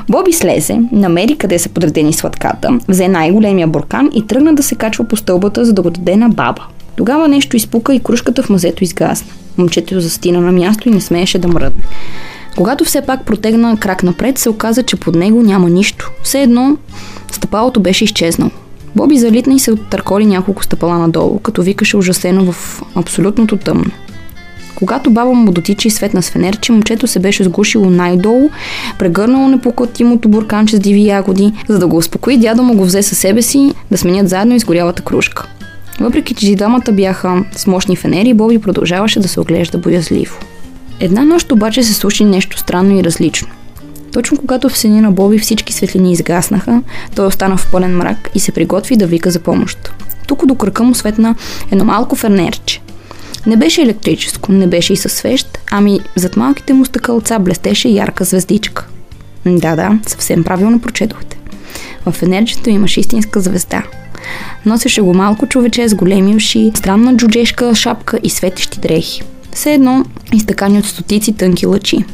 Боби 0.08 0.32
слезе, 0.32 0.80
намери 0.92 1.36
къде 1.38 1.58
са 1.58 1.68
подредени 1.68 2.12
сладката, 2.12 2.78
взе 2.88 3.08
най-големия 3.08 3.66
буркан 3.66 4.10
и 4.14 4.26
тръгна 4.26 4.54
да 4.54 4.62
се 4.62 4.74
качва 4.74 5.04
по 5.04 5.16
стълбата, 5.16 5.64
за 5.64 5.72
да 5.72 5.82
го 5.82 5.90
даде 5.90 6.16
на 6.16 6.28
баба. 6.28 6.62
Тогава 6.96 7.28
нещо 7.28 7.56
изпука 7.56 7.94
и 7.94 8.00
кружката 8.00 8.42
в 8.42 8.50
мазето 8.50 8.84
изгасна. 8.84 9.32
Момчето 9.58 10.00
застина 10.00 10.40
на 10.40 10.52
място 10.52 10.88
и 10.88 10.92
не 10.92 11.00
смееше 11.00 11.38
да 11.38 11.48
мръдне. 11.48 11.82
Когато 12.56 12.84
все 12.84 13.00
пак 13.00 13.24
протегна 13.24 13.76
крак 13.76 14.02
напред, 14.02 14.38
се 14.38 14.50
оказа, 14.50 14.82
че 14.82 14.96
под 14.96 15.14
него 15.14 15.42
няма 15.42 15.70
нищо. 15.70 16.10
Все 16.22 16.42
едно 16.42 16.76
стъпалото 17.32 17.80
беше 17.80 18.04
изчезнало. 18.04 18.50
Боби 18.96 19.18
залитна 19.18 19.54
и 19.54 19.58
се 19.58 19.72
оттърколи 19.72 20.26
няколко 20.26 20.64
стъпала 20.64 20.98
надолу, 20.98 21.38
като 21.38 21.62
викаше 21.62 21.96
ужасено 21.96 22.52
в 22.52 22.82
абсолютното 22.94 23.56
тъмно. 23.56 23.90
Когато 24.74 25.10
баба 25.10 25.32
му 25.32 25.52
дотича 25.52 25.88
и 25.88 25.90
светна 25.90 26.22
с 26.22 26.30
фенерче, 26.30 26.72
момчето 26.72 27.06
се 27.06 27.18
беше 27.18 27.44
сгушило 27.44 27.90
най-долу, 27.90 28.50
прегърнало 28.98 29.48
непоклатимото 29.48 30.28
бурканче 30.28 30.76
с 30.76 30.80
диви 30.80 31.06
ягоди, 31.06 31.52
за 31.68 31.78
да 31.78 31.86
го 31.86 31.96
успокои, 31.96 32.38
дядо 32.38 32.62
му 32.62 32.74
го 32.74 32.84
взе 32.84 33.02
със 33.02 33.18
себе 33.18 33.42
си 33.42 33.74
да 33.90 33.98
сменят 33.98 34.28
заедно 34.28 34.54
изгорялата 34.54 35.02
кружка. 35.02 35.46
Въпреки, 36.00 36.34
че 36.34 36.54
двамата 36.54 36.92
бяха 36.92 37.44
с 37.56 37.66
мощни 37.66 37.96
фенери, 37.96 38.34
Боби 38.34 38.58
продължаваше 38.58 39.20
да 39.20 39.28
се 39.28 39.40
оглежда 39.40 39.78
боязливо. 39.78 40.38
Една 41.00 41.24
нощ 41.24 41.52
обаче 41.52 41.82
се 41.82 41.94
случи 41.94 42.24
нещо 42.24 42.58
странно 42.58 42.98
и 42.98 43.04
различно. 43.04 43.48
Точно 44.12 44.38
когато 44.38 44.68
в 44.68 44.78
сени 44.78 45.00
на 45.00 45.10
Боби 45.10 45.38
всички 45.38 45.72
светлини 45.72 46.12
изгаснаха, 46.12 46.82
той 47.14 47.26
остана 47.26 47.56
в 47.56 47.70
пълен 47.72 47.96
мрак 47.96 48.30
и 48.34 48.40
се 48.40 48.52
приготви 48.52 48.96
да 48.96 49.06
вика 49.06 49.30
за 49.30 49.40
помощ. 49.40 49.92
Тук 50.26 50.46
до 50.46 50.54
кръка 50.54 50.82
му 50.82 50.94
светна 50.94 51.34
едно 51.72 51.84
малко 51.84 52.16
фернерче. 52.16 52.80
Не 53.46 53.56
беше 53.56 53.82
електрическо, 53.82 54.52
не 54.52 54.66
беше 54.66 54.92
и 54.92 54.96
със 54.96 55.12
свещ, 55.12 55.58
ами 55.70 56.00
зад 56.16 56.36
малките 56.36 56.72
му 56.72 56.84
стъкълца 56.84 57.38
блестеше 57.38 57.88
ярка 57.88 58.24
звездичка. 58.24 58.86
Да, 59.46 59.76
да, 59.76 59.98
съвсем 60.06 60.44
правилно 60.44 60.80
прочетохте. 60.80 61.38
В 62.06 62.12
фенерчето 62.12 62.70
имаше 62.70 63.00
истинска 63.00 63.40
звезда. 63.40 63.82
Носеше 64.66 65.00
го 65.00 65.14
малко 65.14 65.46
човече 65.46 65.88
с 65.88 65.94
големи 65.94 66.36
уши, 66.36 66.72
странна 66.74 67.16
джуджешка 67.16 67.74
шапка 67.74 68.18
и 68.22 68.30
светещи 68.30 68.80
дрехи. 68.80 69.22
Все 69.56 69.74
едно 69.74 70.04
изтъкани 70.32 70.78
от 70.78 70.84
стотици 70.84 71.32
тънки 71.32 71.66
лъчи. 71.66 72.04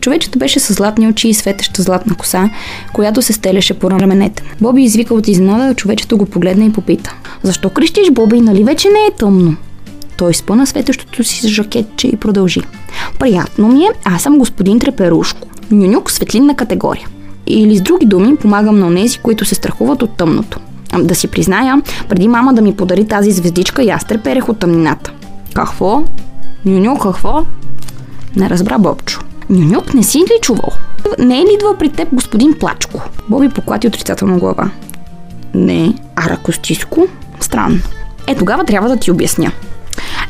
Човечето 0.00 0.38
беше 0.38 0.60
с 0.60 0.72
златни 0.72 1.08
очи 1.08 1.28
и 1.28 1.34
светеща 1.34 1.82
златна 1.82 2.14
коса, 2.14 2.50
която 2.92 3.22
се 3.22 3.32
стелеше 3.32 3.74
по 3.74 3.90
раменете. 3.90 4.42
Боби 4.60 4.82
извика 4.82 5.14
от 5.14 5.28
изненада, 5.28 5.74
човечето 5.74 6.18
го 6.18 6.26
погледна 6.26 6.64
и 6.64 6.72
попита. 6.72 7.14
Защо 7.42 7.70
крещиш, 7.70 8.10
Боби, 8.10 8.40
нали 8.40 8.64
вече 8.64 8.88
не 8.88 8.98
е 8.98 9.16
тъмно? 9.18 9.56
Той 10.16 10.34
спъна 10.34 10.66
светещото 10.66 11.24
си 11.24 11.48
жакетче 11.48 12.06
и 12.06 12.16
продължи. 12.16 12.60
Приятно 13.18 13.68
ми 13.68 13.84
е, 13.84 13.88
аз 14.04 14.22
съм 14.22 14.38
господин 14.38 14.78
Треперушко. 14.78 15.48
Нюнюк 15.70 16.10
светлинна 16.10 16.56
категория. 16.56 17.08
Или 17.46 17.76
с 17.76 17.82
други 17.82 18.06
думи, 18.06 18.36
помагам 18.36 18.78
на 18.78 18.86
онези, 18.86 19.18
които 19.18 19.44
се 19.44 19.54
страхуват 19.54 20.02
от 20.02 20.16
тъмното. 20.16 20.60
Да 20.98 21.14
си 21.14 21.28
призная, 21.28 21.82
преди 22.08 22.28
мама 22.28 22.54
да 22.54 22.62
ми 22.62 22.76
подари 22.76 23.06
тази 23.06 23.32
звездичка 23.32 23.82
и 23.82 23.90
аз 23.90 24.04
треперех 24.04 24.48
от 24.48 24.58
тъмнината. 24.58 25.12
Какво? 25.54 26.02
Нюнюк, 26.64 27.02
какво? 27.02 27.44
Не 28.36 28.50
разбра 28.50 28.78
Бобчо. 28.78 29.20
Нюнюк, 29.50 29.94
не 29.94 30.02
си 30.02 30.18
ли 30.18 30.40
чувал? 30.42 30.72
Не 31.18 31.38
е 31.38 31.42
ли 31.42 31.54
идвал 31.54 31.76
при 31.78 31.88
теб 31.88 32.08
господин 32.12 32.54
Плачко? 32.58 33.02
Боби 33.28 33.48
поклати 33.48 33.86
отрицателно 33.86 34.38
глава. 34.38 34.70
Не. 35.54 35.94
А 36.16 36.30
ръкостиско? 36.30 37.06
Странно. 37.40 37.78
Е, 38.26 38.34
тогава 38.34 38.64
трябва 38.64 38.88
да 38.88 38.96
ти 38.96 39.10
обясня. 39.10 39.52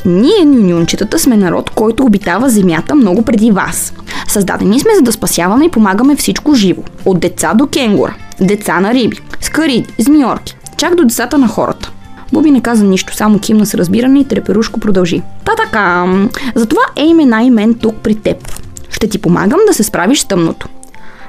Ние, 0.04 0.44
нюнюнчетата, 0.44 1.18
сме 1.18 1.36
народ, 1.36 1.70
който 1.70 2.04
обитава 2.04 2.50
земята 2.50 2.94
много 2.94 3.22
преди 3.22 3.50
вас. 3.50 3.92
Създадени 4.28 4.80
сме 4.80 4.90
за 4.96 5.02
да 5.02 5.12
спасяваме 5.12 5.64
и 5.64 5.70
помагаме 5.70 6.16
всичко 6.16 6.54
живо. 6.54 6.82
От 7.04 7.20
деца 7.20 7.54
до 7.54 7.66
кенгура, 7.66 8.14
деца 8.40 8.80
на 8.80 8.94
риби, 8.94 9.20
скариди, 9.40 9.92
змиорки, 9.98 10.56
чак 10.76 10.94
до 10.94 11.04
децата 11.04 11.38
на 11.38 11.48
хората. 11.48 11.92
Боби 12.32 12.50
не 12.50 12.60
каза 12.60 12.84
нищо, 12.84 13.14
само 13.14 13.38
кимна 13.38 13.66
с 13.66 13.74
разбиране 13.74 14.20
и 14.20 14.24
треперушко 14.24 14.80
продължи. 14.80 15.22
Та 15.44 15.52
така, 15.56 16.06
затова 16.54 16.82
е 16.96 17.04
имена 17.04 17.42
и 17.42 17.50
мен 17.50 17.74
тук 17.74 17.94
при 18.02 18.14
теб. 18.14 18.52
Ще 18.90 19.08
ти 19.08 19.18
помагам 19.18 19.60
да 19.66 19.74
се 19.74 19.82
справиш 19.82 20.20
с 20.20 20.24
тъмното. 20.24 20.68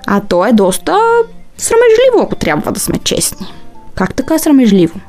А 0.08 0.20
то 0.20 0.46
е 0.46 0.54
доста 0.54 0.98
срамежливо, 1.58 2.22
ако 2.22 2.36
трябва 2.36 2.72
да 2.72 2.80
сме 2.80 2.98
честни. 3.04 3.48
Как 3.96 4.14
така 4.14 4.36
е 4.36 4.40
срамежливо? 4.40 5.00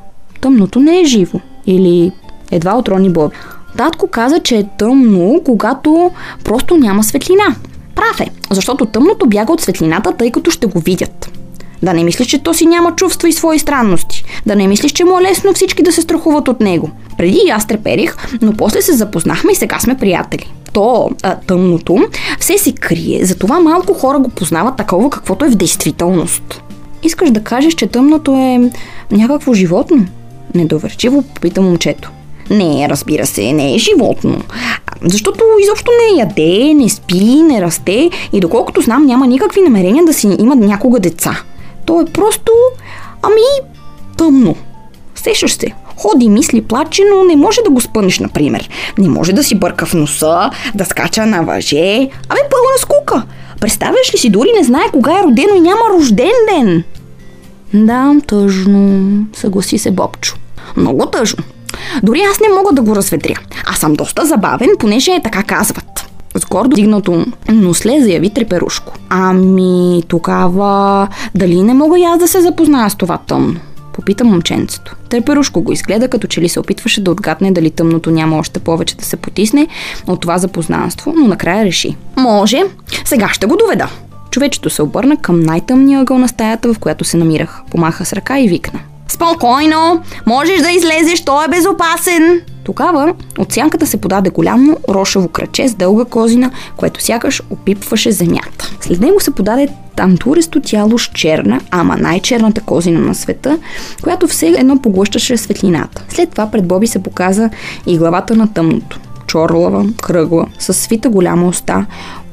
Тъмното 0.41 0.81
не 0.81 1.01
е 1.01 1.05
живо. 1.05 1.41
Или 1.67 2.13
едва 2.51 2.77
отрони 2.77 3.11
Боби. 3.11 3.37
Татко 3.77 4.07
каза, 4.07 4.39
че 4.39 4.57
е 4.57 4.69
тъмно, 4.79 5.41
когато 5.45 6.11
просто 6.45 6.77
няма 6.77 7.05
светлина. 7.05 7.57
Прав 7.95 8.21
е, 8.21 8.31
защото 8.51 8.87
тъмното 8.87 9.27
бяга 9.27 9.53
от 9.53 9.61
светлината, 9.61 10.13
тъй 10.13 10.31
като 10.31 10.51
ще 10.51 10.67
го 10.67 10.81
видят. 10.81 11.40
Да 11.83 11.95
не 11.95 12.05
мислиш, 12.05 12.27
че 12.27 12.39
то 12.39 12.55
си 12.55 12.67
няма 12.67 12.97
чувства 12.97 13.29
и 13.29 13.33
свои 13.33 13.59
странности. 13.59 14.25
Да 14.47 14.57
не 14.57 14.69
мислиш, 14.69 14.93
че 14.93 15.05
му 15.05 15.19
е 15.19 15.23
лесно 15.23 15.53
всички 15.55 15.83
да 15.83 15.93
се 15.93 16.03
страхуват 16.03 16.49
от 16.49 16.61
него. 16.61 16.91
Преди 17.19 17.41
и 17.47 17.51
аз 17.51 17.67
треперих, 17.67 18.17
но 18.43 18.53
после 18.53 18.83
се 18.83 18.93
запознахме 18.93 19.53
и 19.53 19.55
сега 19.55 19.79
сме 19.79 19.97
приятели. 19.97 20.53
То, 20.73 21.11
а, 21.23 21.37
тъмното, 21.37 21.99
все 22.41 22.59
се 22.59 22.73
крие, 22.73 23.25
затова 23.25 23.61
малко 23.61 23.95
хора 23.95 24.19
го 24.19 24.29
познават 24.29 24.77
такова, 24.77 25.11
каквото 25.11 25.45
е 25.45 25.51
в 25.51 25.55
действителност. 25.55 26.63
Искаш 27.03 27.31
да 27.31 27.43
кажеш, 27.43 27.75
че 27.75 27.87
тъмното 27.87 28.33
е 28.33 28.71
някакво 29.11 29.55
животно? 29.55 30.07
Недоверчиво 30.55 31.23
попита 31.23 31.61
момчето. 31.61 32.11
Не, 32.51 32.89
разбира 32.89 33.27
се, 33.27 33.53
не 33.53 33.75
е 33.75 33.79
животно. 33.79 34.39
Защото 35.05 35.45
изобщо 35.63 35.91
не 35.91 36.21
яде, 36.21 36.75
не 36.75 36.89
спи, 36.89 37.43
не 37.43 37.61
расте 37.61 38.11
и 38.33 38.41
доколкото 38.41 38.81
знам 38.81 39.07
няма 39.07 39.27
никакви 39.27 39.61
намерения 39.61 40.05
да 40.05 40.15
си 40.15 40.37
имат 40.39 40.59
някога 40.59 41.01
деца. 41.01 41.43
То 41.91 42.01
е 42.01 42.05
просто, 42.05 42.53
ами, 43.23 43.71
тъмно. 44.17 44.57
Сещаш 45.15 45.55
се, 45.55 45.67
ходи, 45.97 46.29
мисли, 46.29 46.63
плаче, 46.63 47.03
но 47.15 47.25
не 47.25 47.37
може 47.37 47.61
да 47.65 47.71
го 47.71 47.81
спънеш, 47.81 48.19
например. 48.19 48.71
Не 48.99 49.09
може 49.09 49.33
да 49.33 49.45
си 49.45 49.55
бърка 49.55 49.87
в 49.87 49.95
носа, 49.95 50.51
да 50.75 50.85
скача 50.85 51.27
на 51.27 51.43
въже. 51.43 52.09
Абе, 52.29 52.41
пълна 52.51 52.79
скука. 52.79 53.23
Представяш 53.61 54.15
ли 54.15 54.19
си, 54.19 54.31
дори 54.31 54.49
не 54.59 54.65
знае 54.65 54.91
кога 54.93 55.19
е 55.19 55.23
родено 55.23 55.55
и 55.57 55.61
няма 55.61 55.81
рожден 55.93 56.33
ден. 56.55 56.85
Да, 57.75 58.15
тъжно, 58.27 59.27
съгласи 59.33 59.79
се 59.79 59.91
Бобчо. 59.91 60.37
Много 60.77 61.07
тъжно. 61.07 61.45
Дори 62.03 62.21
аз 62.21 62.41
не 62.41 62.55
мога 62.55 62.73
да 62.73 62.83
го 62.83 62.97
разветря. 62.97 63.35
Аз 63.67 63.79
съм 63.79 63.95
доста 63.95 64.27
забавен, 64.27 64.71
понеже 64.79 65.11
е 65.11 65.23
така 65.23 65.43
казват. 65.43 66.00
С 66.41 66.47
гордо 66.47 66.77
дигнато 66.77 67.27
носле 67.49 68.01
заяви 68.03 68.31
Треперушко. 68.31 68.93
Ами, 69.09 70.03
тогава 70.09 71.09
дали 71.35 71.63
не 71.63 71.75
мога 71.75 71.99
и 71.99 72.05
аз 72.05 72.19
да 72.19 72.29
се 72.29 72.41
запозная 72.41 72.91
с 72.91 72.97
това 72.97 73.19
тъмно? 73.19 73.61
Попита 73.93 74.25
момченцето. 74.25 74.97
Треперушко 75.09 75.63
го 75.63 75.73
изгледа, 75.73 76.09
като 76.09 76.27
че 76.27 76.41
ли 76.41 76.49
се 76.49 76.61
опитваше 76.61 77.05
да 77.05 77.11
отгадне 77.11 77.53
дали 77.53 77.71
тъмното 77.71 78.11
няма 78.11 78.39
още 78.39 78.61
повече 78.61 78.97
да 78.97 79.05
се 79.05 79.17
потисне 79.17 79.69
от 80.07 80.21
това 80.21 80.39
запознанство, 80.39 81.15
но 81.17 81.27
накрая 81.27 81.65
реши. 81.65 81.97
Може, 82.17 82.63
сега 83.05 83.29
ще 83.29 83.47
го 83.47 83.57
доведа. 83.57 83.89
Човечето 84.31 84.71
се 84.71 84.83
обърна 84.83 85.17
към 85.17 85.41
най-тъмния 85.41 86.01
ъгъл 86.01 86.19
на 86.19 86.29
стаята, 86.29 86.75
в 86.75 86.79
която 86.79 87.05
се 87.05 87.17
намирах. 87.17 87.63
Помаха 87.71 88.05
с 88.05 88.13
ръка 88.13 88.39
и 88.39 88.49
викна. 88.49 88.81
Спокойно! 89.11 90.03
Можеш 90.27 90.61
да 90.61 90.71
излезеш, 90.71 91.25
той 91.25 91.45
е 91.45 91.49
безопасен! 91.49 92.41
Тогава 92.65 93.15
от 93.39 93.53
сянката 93.53 93.87
се 93.87 94.01
подаде 94.01 94.31
голямо 94.31 94.77
рошево 94.89 95.29
краче 95.29 95.69
с 95.69 95.75
дълга 95.75 96.05
козина, 96.05 96.51
което 96.77 97.03
сякаш 97.03 97.43
опипваше 97.51 98.13
земята. 98.13 98.71
След 98.81 99.01
него 99.01 99.21
се 99.21 99.31
подаде 99.31 99.69
тантуресто 99.97 100.61
тяло 100.61 100.99
с 100.99 101.07
черна, 101.07 101.61
ама 101.71 101.97
най-черната 101.97 102.61
козина 102.61 103.01
на 103.01 103.15
света, 103.15 103.59
която 104.03 104.29
все 104.29 104.47
едно 104.47 104.79
поглъщаше 104.83 105.37
светлината. 105.37 106.05
След 106.09 106.31
това 106.31 106.51
пред 106.51 106.67
Боби 106.67 106.87
се 106.87 107.03
показа 107.03 107.51
и 107.87 107.99
главата 107.99 108.37
на 108.37 108.53
тъмното. 108.53 109.01
Чорлава, 109.27 109.87
кръгла, 110.03 110.47
с 110.59 110.75
свита 110.75 111.09
голяма 111.09 111.49
уста, 111.49 111.87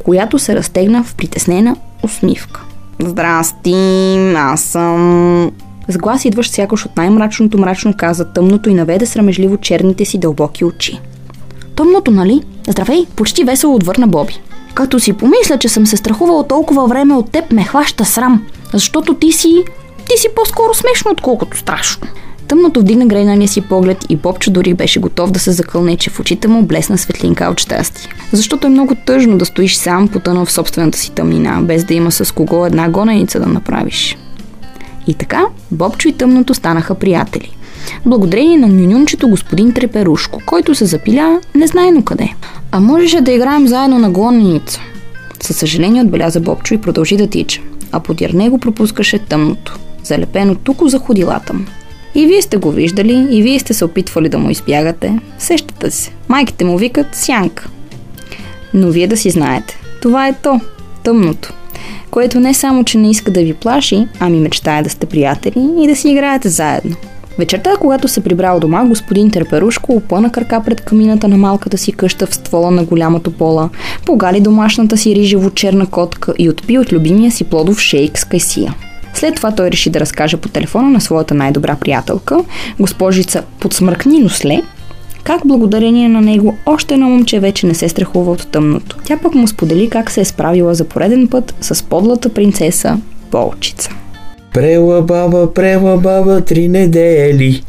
която 0.03 0.39
се 0.39 0.55
разтегна 0.55 1.03
в 1.03 1.15
притеснена 1.15 1.75
усмивка. 2.03 2.61
Здрасти, 2.99 4.15
аз 4.35 4.61
съм 4.61 5.51
с 5.87 5.97
глас 5.97 6.25
идващ 6.25 6.53
сякаш 6.53 6.85
от 6.85 6.97
най-мрачното 6.97 7.57
мрачно 7.57 7.93
каза 7.97 8.25
тъмното 8.25 8.69
и 8.69 8.73
наведе 8.73 9.05
срамежливо 9.05 9.57
черните 9.57 10.05
си 10.05 10.17
дълбоки 10.17 10.65
очи. 10.65 10.99
Тъмното, 11.75 12.11
нали? 12.11 12.41
Здравей, 12.69 13.05
почти 13.15 13.43
весело 13.43 13.75
отвърна 13.75 14.07
Боби. 14.07 14.41
Като 14.73 14.99
си 14.99 15.13
помисля, 15.13 15.57
че 15.57 15.69
съм 15.69 15.87
се 15.87 15.97
страхувала 15.97 16.47
толкова 16.47 16.87
време 16.87 17.13
от 17.13 17.31
теб, 17.31 17.51
ме 17.51 17.63
хваща 17.63 18.05
срам, 18.05 18.45
защото 18.73 19.13
ти 19.13 19.31
си... 19.31 19.63
ти 20.09 20.17
си 20.17 20.27
по-скоро 20.35 20.73
смешно, 20.73 21.11
отколкото 21.11 21.57
страшно. 21.57 22.07
Тъмното 22.47 22.79
вдигна 22.79 23.05
грейнания 23.05 23.47
си 23.47 23.61
поглед 23.61 24.05
и 24.09 24.15
Бобчо 24.15 24.51
дори 24.51 24.73
беше 24.73 24.99
готов 24.99 25.31
да 25.31 25.39
се 25.39 25.51
закълне, 25.51 25.97
че 25.97 26.09
в 26.09 26.19
очите 26.19 26.47
му 26.47 26.63
блесна 26.63 26.97
светлинка 26.97 27.45
от 27.51 27.59
щастие. 27.59 28.09
Защото 28.33 28.67
е 28.67 28.69
много 28.69 28.95
тъжно 29.05 29.37
да 29.37 29.45
стоиш 29.45 29.75
сам 29.75 30.07
потънал 30.07 30.45
в 30.45 30.51
собствената 30.51 30.97
си 30.97 31.11
тъмнина, 31.11 31.61
без 31.61 31.83
да 31.83 31.93
има 31.93 32.11
с 32.11 32.33
кого 32.33 32.65
една 32.65 32.89
гоненица 32.89 33.39
да 33.39 33.45
направиш. 33.45 34.17
И 35.07 35.13
така, 35.13 35.45
Бобчо 35.71 36.07
и 36.07 36.13
Тъмното 36.13 36.53
станаха 36.53 36.95
приятели. 36.95 37.57
Благодарение 38.05 38.57
на 38.57 38.67
нюнюнчето 38.67 39.27
господин 39.27 39.73
Треперушко, 39.73 40.41
който 40.45 40.75
се 40.75 40.85
запиля 40.85 41.41
незнайно 41.55 42.03
къде. 42.03 42.33
А 42.71 42.79
можеше 42.79 43.21
да 43.21 43.31
играем 43.31 43.67
заедно 43.67 43.99
на 43.99 44.09
гоненица. 44.09 44.81
Със 45.39 45.57
съжаление 45.57 46.01
отбеляза 46.01 46.39
Бобчо 46.39 46.73
и 46.73 46.81
продължи 46.81 47.17
да 47.17 47.27
тича, 47.27 47.61
а 47.91 47.99
подир 47.99 48.29
него 48.29 48.57
пропускаше 48.57 49.19
тъмното, 49.19 49.79
залепено 50.03 50.55
тук 50.55 50.83
за 50.83 50.99
ходилата 50.99 51.53
му. 51.53 51.65
И 52.15 52.25
вие 52.25 52.41
сте 52.41 52.57
го 52.57 52.71
виждали, 52.71 53.27
и 53.31 53.41
вие 53.41 53.59
сте 53.59 53.73
се 53.73 53.85
опитвали 53.85 54.29
да 54.29 54.37
му 54.37 54.49
избягате. 54.49 55.19
Сещате 55.39 55.91
се. 55.91 56.11
Майките 56.27 56.65
му 56.65 56.77
викат 56.77 57.15
Сянка. 57.15 57.69
Но 58.73 58.89
вие 58.89 59.07
да 59.07 59.17
си 59.17 59.29
знаете, 59.29 59.79
това 60.01 60.27
е 60.27 60.33
то, 60.33 60.61
тъмното, 61.03 61.53
което 62.11 62.39
не 62.39 62.53
само, 62.53 62.83
че 62.83 62.97
не 62.97 63.09
иска 63.09 63.31
да 63.31 63.43
ви 63.43 63.53
плаши, 63.53 64.07
ами 64.19 64.39
мечтае 64.39 64.83
да 64.83 64.89
сте 64.89 65.05
приятели 65.05 65.69
и 65.83 65.87
да 65.87 65.95
си 65.95 66.09
играете 66.09 66.49
заедно. 66.49 66.95
Вечерта, 67.37 67.77
когато 67.79 68.07
се 68.07 68.23
прибрал 68.23 68.59
дома, 68.59 68.85
господин 68.85 69.31
Терперушко 69.31 69.95
опъна 69.95 70.31
крака 70.31 70.61
пред 70.65 70.81
камината 70.81 71.27
на 71.27 71.37
малката 71.37 71.77
си 71.77 71.91
къща 71.91 72.27
в 72.27 72.35
ствола 72.35 72.71
на 72.71 72.83
голямото 72.83 73.31
пола, 73.31 73.69
погали 74.05 74.39
домашната 74.39 74.97
си 74.97 75.15
рижево 75.15 75.49
черна 75.49 75.85
котка 75.85 76.33
и 76.37 76.49
отпи 76.49 76.77
от 76.77 76.93
любимия 76.93 77.31
си 77.31 77.43
плодов 77.43 77.79
шейк 77.79 78.19
с 78.19 78.25
кайсия. 78.25 78.75
След 79.13 79.35
това 79.35 79.51
той 79.51 79.71
реши 79.71 79.89
да 79.89 79.99
разкаже 79.99 80.37
по 80.37 80.49
телефона 80.49 80.89
на 80.89 81.01
своята 81.01 81.33
най-добра 81.33 81.75
приятелка, 81.75 82.39
госпожица 82.79 83.43
Подсмъркни 83.59 84.19
Носле, 84.19 84.61
как 85.27 85.47
благодарение 85.47 86.09
на 86.09 86.21
него 86.21 86.57
още 86.65 86.93
едно 86.93 87.09
момче 87.09 87.39
вече 87.39 87.67
не 87.67 87.73
се 87.73 87.89
страхува 87.89 88.31
от 88.31 88.47
тъмното. 88.51 88.97
Тя 89.03 89.17
пък 89.17 89.35
му 89.35 89.47
сподели 89.47 89.89
как 89.89 90.11
се 90.11 90.21
е 90.21 90.25
справила 90.25 90.75
за 90.75 90.83
пореден 90.83 91.27
път 91.27 91.55
с 91.61 91.83
подлата 91.83 92.29
принцеса 92.29 92.97
Болчица. 93.31 93.89
Прела 94.53 95.01
баба, 95.01 95.53
прела 95.53 95.97
баба, 95.97 96.41
три 96.41 96.67
недели. 96.67 97.63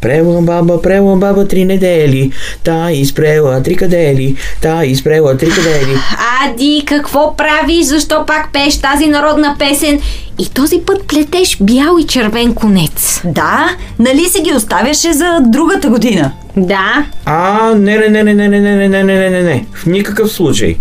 Прела 0.00 0.42
баба, 0.42 0.82
прела 0.82 1.16
баба, 1.16 1.48
три 1.48 1.64
недели. 1.64 2.32
Та 2.64 2.90
изпрела 2.90 3.62
три 3.62 3.76
кадели. 3.76 4.36
Та 4.60 4.84
изпрела 4.84 5.36
три 5.36 5.50
кадели. 5.50 5.96
Ади, 6.44 6.82
какво 6.86 7.36
правиш? 7.36 7.86
Защо 7.86 8.26
пак 8.26 8.52
пееш 8.52 8.80
тази 8.80 9.06
народна 9.06 9.56
песен? 9.58 10.00
И 10.38 10.48
този 10.48 10.78
път 10.86 11.06
плетеш 11.06 11.58
бял 11.60 11.98
и 12.00 12.06
червен 12.06 12.54
конец. 12.54 13.20
Да, 13.24 13.76
нали 13.98 14.24
си 14.24 14.40
ги 14.42 14.54
оставяше 14.54 15.12
за 15.12 15.38
другата 15.40 15.88
година? 15.88 16.32
Да. 16.56 17.06
А, 17.24 17.74
не, 17.74 17.98
не, 17.98 18.08
не, 18.08 18.22
не, 18.22 18.34
не, 18.34 18.48
не, 18.48 18.60
не, 18.60 18.88
не, 18.88 18.88
не, 18.88 19.02
не, 19.02 19.30
не, 19.30 19.42
не. 19.42 19.66
В 19.72 19.86
никакъв 19.86 20.32
случай. 20.32 20.76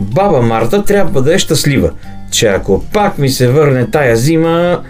Баба 0.00 0.42
Марта 0.42 0.84
трябва 0.84 1.22
да 1.22 1.34
е 1.34 1.38
щастлива, 1.38 1.90
че 2.30 2.46
ако 2.46 2.84
пак 2.92 3.18
ми 3.18 3.28
се 3.28 3.48
върне 3.48 3.90
тая 3.90 4.16
зима, 4.16 4.80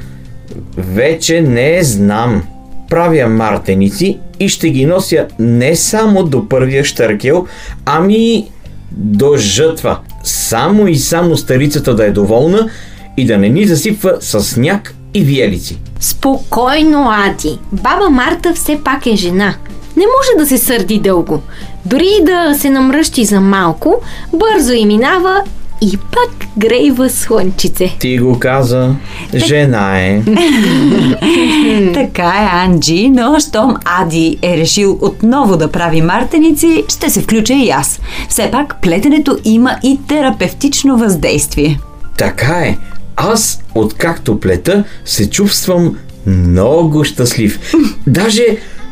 вече 0.76 1.40
не 1.40 1.82
знам. 1.82 2.42
Правя 2.90 3.28
мартеници 3.28 4.18
и 4.40 4.48
ще 4.48 4.70
ги 4.70 4.86
нося 4.86 5.26
не 5.38 5.76
само 5.76 6.24
до 6.24 6.48
първия 6.48 6.84
штъркел, 6.84 7.46
ами 7.86 8.50
до 8.92 9.36
жътва. 9.36 9.98
Само 10.24 10.88
и 10.88 10.96
само 10.96 11.36
старицата 11.36 11.94
да 11.94 12.04
е 12.04 12.10
доволна 12.10 12.70
и 13.16 13.26
да 13.26 13.38
не 13.38 13.48
ни 13.48 13.66
засипва 13.66 14.16
с 14.20 14.40
сняг 14.40 14.94
и 15.14 15.20
виелици. 15.20 15.78
Спокойно, 16.00 17.10
Ади. 17.10 17.58
Баба 17.72 18.10
Марта 18.10 18.54
все 18.54 18.80
пак 18.84 19.06
е 19.06 19.16
жена. 19.16 19.54
Не 19.96 20.04
може 20.04 20.38
да 20.38 20.46
се 20.46 20.58
сърди 20.58 20.98
дълго. 20.98 21.42
Дори 21.84 22.10
да 22.22 22.54
се 22.54 22.70
намръщи 22.70 23.24
за 23.24 23.40
малко, 23.40 24.02
бързо 24.32 24.72
и 24.72 24.86
минава 24.86 25.42
и 25.80 25.96
пак 25.96 26.48
грейва 26.58 27.10
слънчице. 27.10 27.96
Ти 28.00 28.18
го 28.18 28.38
каза, 28.38 28.94
жена 29.34 30.00
е. 30.00 30.22
така 31.94 32.22
е, 32.22 32.56
Анджи, 32.56 33.08
но 33.08 33.40
щом 33.40 33.76
Ади 33.84 34.38
е 34.42 34.56
решил 34.56 34.98
отново 35.00 35.56
да 35.56 35.70
прави 35.70 36.02
мартеници, 36.02 36.84
ще 36.88 37.10
се 37.10 37.20
включа 37.20 37.54
и 37.54 37.70
аз. 37.70 38.00
Все 38.28 38.50
пак 38.50 38.80
плетенето 38.82 39.38
има 39.44 39.76
и 39.84 40.00
терапевтично 40.08 40.98
въздействие. 40.98 41.80
Така 42.18 42.58
е. 42.58 42.78
Аз, 43.16 43.62
откакто 43.74 44.40
плета, 44.40 44.84
се 45.04 45.30
чувствам 45.30 45.96
много 46.26 47.04
щастлив. 47.04 47.72
Даже 48.06 48.44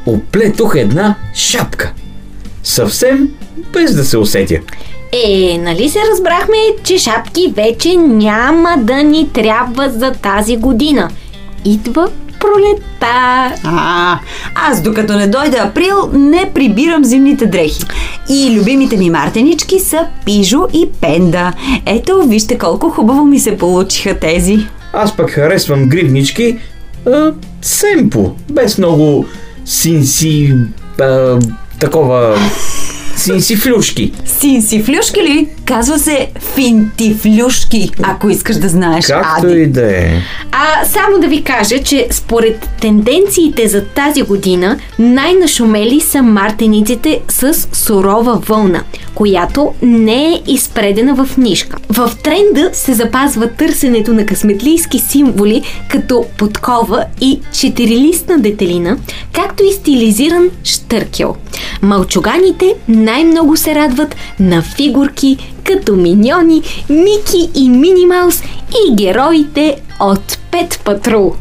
оплетох 0.06 0.74
една 0.76 1.14
шапка. 1.34 1.92
Съвсем 2.62 3.28
без 3.72 3.94
да 3.94 4.04
се 4.04 4.18
усетя. 4.18 4.58
Е, 5.24 5.58
нали 5.58 5.88
се 5.88 5.98
разбрахме, 6.10 6.56
че 6.84 6.98
шапки 6.98 7.52
вече 7.56 7.96
няма 7.96 8.76
да 8.78 9.02
ни 9.02 9.28
трябва 9.32 9.90
за 9.90 10.12
тази 10.12 10.56
година. 10.56 11.10
Идва 11.64 12.08
пролета. 12.40 13.54
А, 13.64 14.18
аз 14.54 14.82
докато 14.82 15.12
не 15.12 15.26
дойде 15.26 15.58
април, 15.58 16.10
не 16.12 16.50
прибирам 16.54 17.04
зимните 17.04 17.46
дрехи. 17.46 17.84
И 18.30 18.58
любимите 18.58 18.96
ми 18.96 19.10
мартенички 19.10 19.78
са 19.80 20.06
Пижо 20.24 20.66
и 20.72 20.88
Пенда. 21.00 21.52
Ето, 21.86 22.22
вижте 22.22 22.58
колко 22.58 22.90
хубаво 22.90 23.24
ми 23.24 23.38
се 23.38 23.58
получиха 23.58 24.18
тези. 24.18 24.66
Аз 24.92 25.16
пък 25.16 25.30
харесвам 25.30 25.88
гривнички 25.88 26.58
а, 27.06 27.32
семпо, 27.62 28.30
без 28.50 28.78
много 28.78 29.26
синси, 29.64 30.54
а, 31.00 31.38
такова 31.80 32.36
синсифлюшки. 33.16 34.12
Синсифлюшки 34.24 35.20
ли? 35.20 35.48
Казва 35.64 35.98
се 35.98 36.28
финтифлюшки, 36.54 37.90
ако 38.02 38.30
искаш 38.30 38.56
да 38.56 38.68
знаеш. 38.68 39.06
Както 39.06 39.46
Ади. 39.46 39.60
и 39.60 39.66
да 39.66 39.96
е. 39.96 40.10
А 40.52 40.84
само 40.84 41.18
да 41.18 41.28
ви 41.28 41.42
кажа, 41.42 41.82
че 41.82 42.08
според 42.10 42.68
тенденциите 42.80 43.68
за 43.68 43.84
тази 43.84 44.22
година, 44.22 44.78
най-нашумели 44.98 46.00
са 46.00 46.22
мартениците 46.22 47.20
с 47.28 47.68
сурова 47.72 48.42
вълна, 48.46 48.82
която 49.14 49.74
не 49.82 50.28
е 50.28 50.42
изпредена 50.46 51.14
в 51.14 51.36
нишка. 51.36 51.76
В 51.88 52.12
тренда 52.22 52.70
се 52.72 52.94
запазва 52.94 53.48
търсенето 53.48 54.12
на 54.12 54.26
късметлийски 54.26 54.98
символи, 54.98 55.62
като 55.90 56.26
подкова 56.38 57.04
и 57.20 57.40
четирилистна 57.52 58.38
детелина, 58.38 58.96
както 59.32 59.64
и 59.64 59.72
стилизиран 59.72 60.50
штъркел. 60.64 61.36
Малчуганите 61.82 62.74
най-много 63.06 63.56
се 63.56 63.74
радват 63.74 64.16
на 64.40 64.62
фигурки 64.62 65.36
като 65.64 65.96
миньони, 65.96 66.62
Мики 66.90 67.50
и 67.54 67.70
Мини 67.70 68.06
Маус 68.06 68.42
и 68.70 68.94
героите 68.94 69.76
от 70.00 70.38
Пет 70.50 70.80
Патрул. 70.84 71.34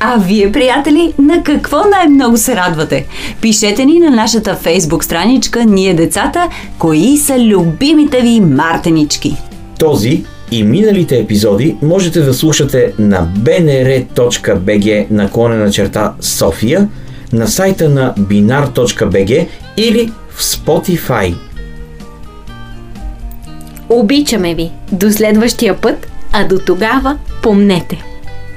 А 0.00 0.16
вие, 0.16 0.52
приятели, 0.52 1.12
на 1.18 1.42
какво 1.42 1.76
най-много 1.76 2.36
се 2.36 2.56
радвате? 2.56 3.06
Пишете 3.40 3.84
ни 3.84 3.98
на 3.98 4.10
нашата 4.10 4.54
фейсбук 4.54 5.04
страничка 5.04 5.64
Ние 5.64 5.94
децата, 5.94 6.48
кои 6.78 7.16
са 7.16 7.38
любимите 7.38 8.20
ви 8.20 8.40
мартенички. 8.40 9.36
Този 9.78 10.24
и 10.50 10.62
миналите 10.62 11.18
епизоди 11.18 11.76
можете 11.82 12.20
да 12.20 12.34
слушате 12.34 12.92
на 12.98 13.28
bnr.bg 13.38 15.06
наклонена 15.10 15.70
черта 15.70 16.14
София, 16.20 16.88
на 17.32 17.46
сайта 17.46 17.88
на 17.88 18.14
binar.bg 18.18 19.46
или 19.76 20.12
в 20.34 20.42
Spotify. 20.42 21.36
Обичаме 23.88 24.54
ви! 24.54 24.70
До 24.92 25.12
следващия 25.12 25.80
път, 25.80 26.06
а 26.32 26.44
до 26.44 26.58
тогава 26.58 27.18
помнете! 27.42 28.04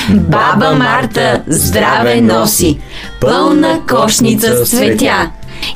Баба 0.09 0.75
Марта 0.75 1.43
здраве 1.47 2.21
носи, 2.21 2.79
пълна 3.21 3.81
кошница 3.89 4.65
с 4.65 4.69
цветя 4.69 5.31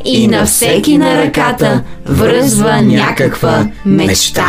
и 0.05 0.27
на 0.27 0.45
всеки 0.45 0.97
на 0.97 1.23
ръката 1.23 1.81
връзва 2.05 2.81
някаква 2.81 3.67
мечта. 3.85 4.47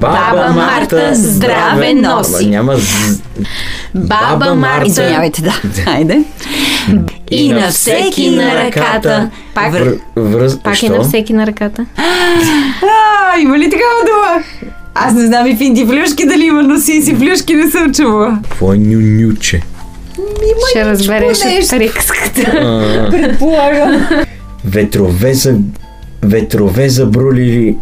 Баба 0.00 0.52
Марта 0.54 1.10
здраве 1.14 1.94
носи. 1.94 2.46
Няма 2.46 2.76
з... 2.76 3.20
Баба 3.94 4.54
Марта... 4.54 4.86
Извинявайте, 4.86 5.42
да. 5.42 5.50
Хайде. 5.84 6.24
И 7.30 7.52
на 7.52 7.68
всеки 7.68 8.30
на 8.30 8.64
ръката 8.64 9.30
Пак, 9.54 9.72
Вър... 9.72 9.96
Връз... 10.16 10.58
пак 10.58 10.82
е 10.82 10.88
на 10.88 11.02
всеки 11.02 11.32
на 11.32 11.46
ръката. 11.46 11.86
А, 12.82 13.40
има 13.40 13.58
ли 13.58 13.70
такава 13.70 14.00
дума? 14.06 14.44
Аз 14.94 15.14
не 15.14 15.26
знам 15.26 15.46
и 15.46 15.56
финти 15.56 15.86
флюшки 15.86 16.26
дали 16.26 16.44
има, 16.44 16.62
но 16.62 16.80
си 16.80 17.02
си 17.02 17.14
флюшки 17.14 17.54
не 17.54 17.70
съм 17.70 17.94
чувала. 17.94 18.38
Какво 18.42 18.72
е 18.72 18.76
нюнюче? 18.76 19.62
Ще 20.70 20.84
разбереш 20.84 21.38
от 21.38 21.70
приказката. 21.70 22.42
Предполагам. 23.10 24.06
ветрове 24.64 25.34
за... 25.34 25.54
Ветрове 26.22 26.88
забрулили 26.88 27.76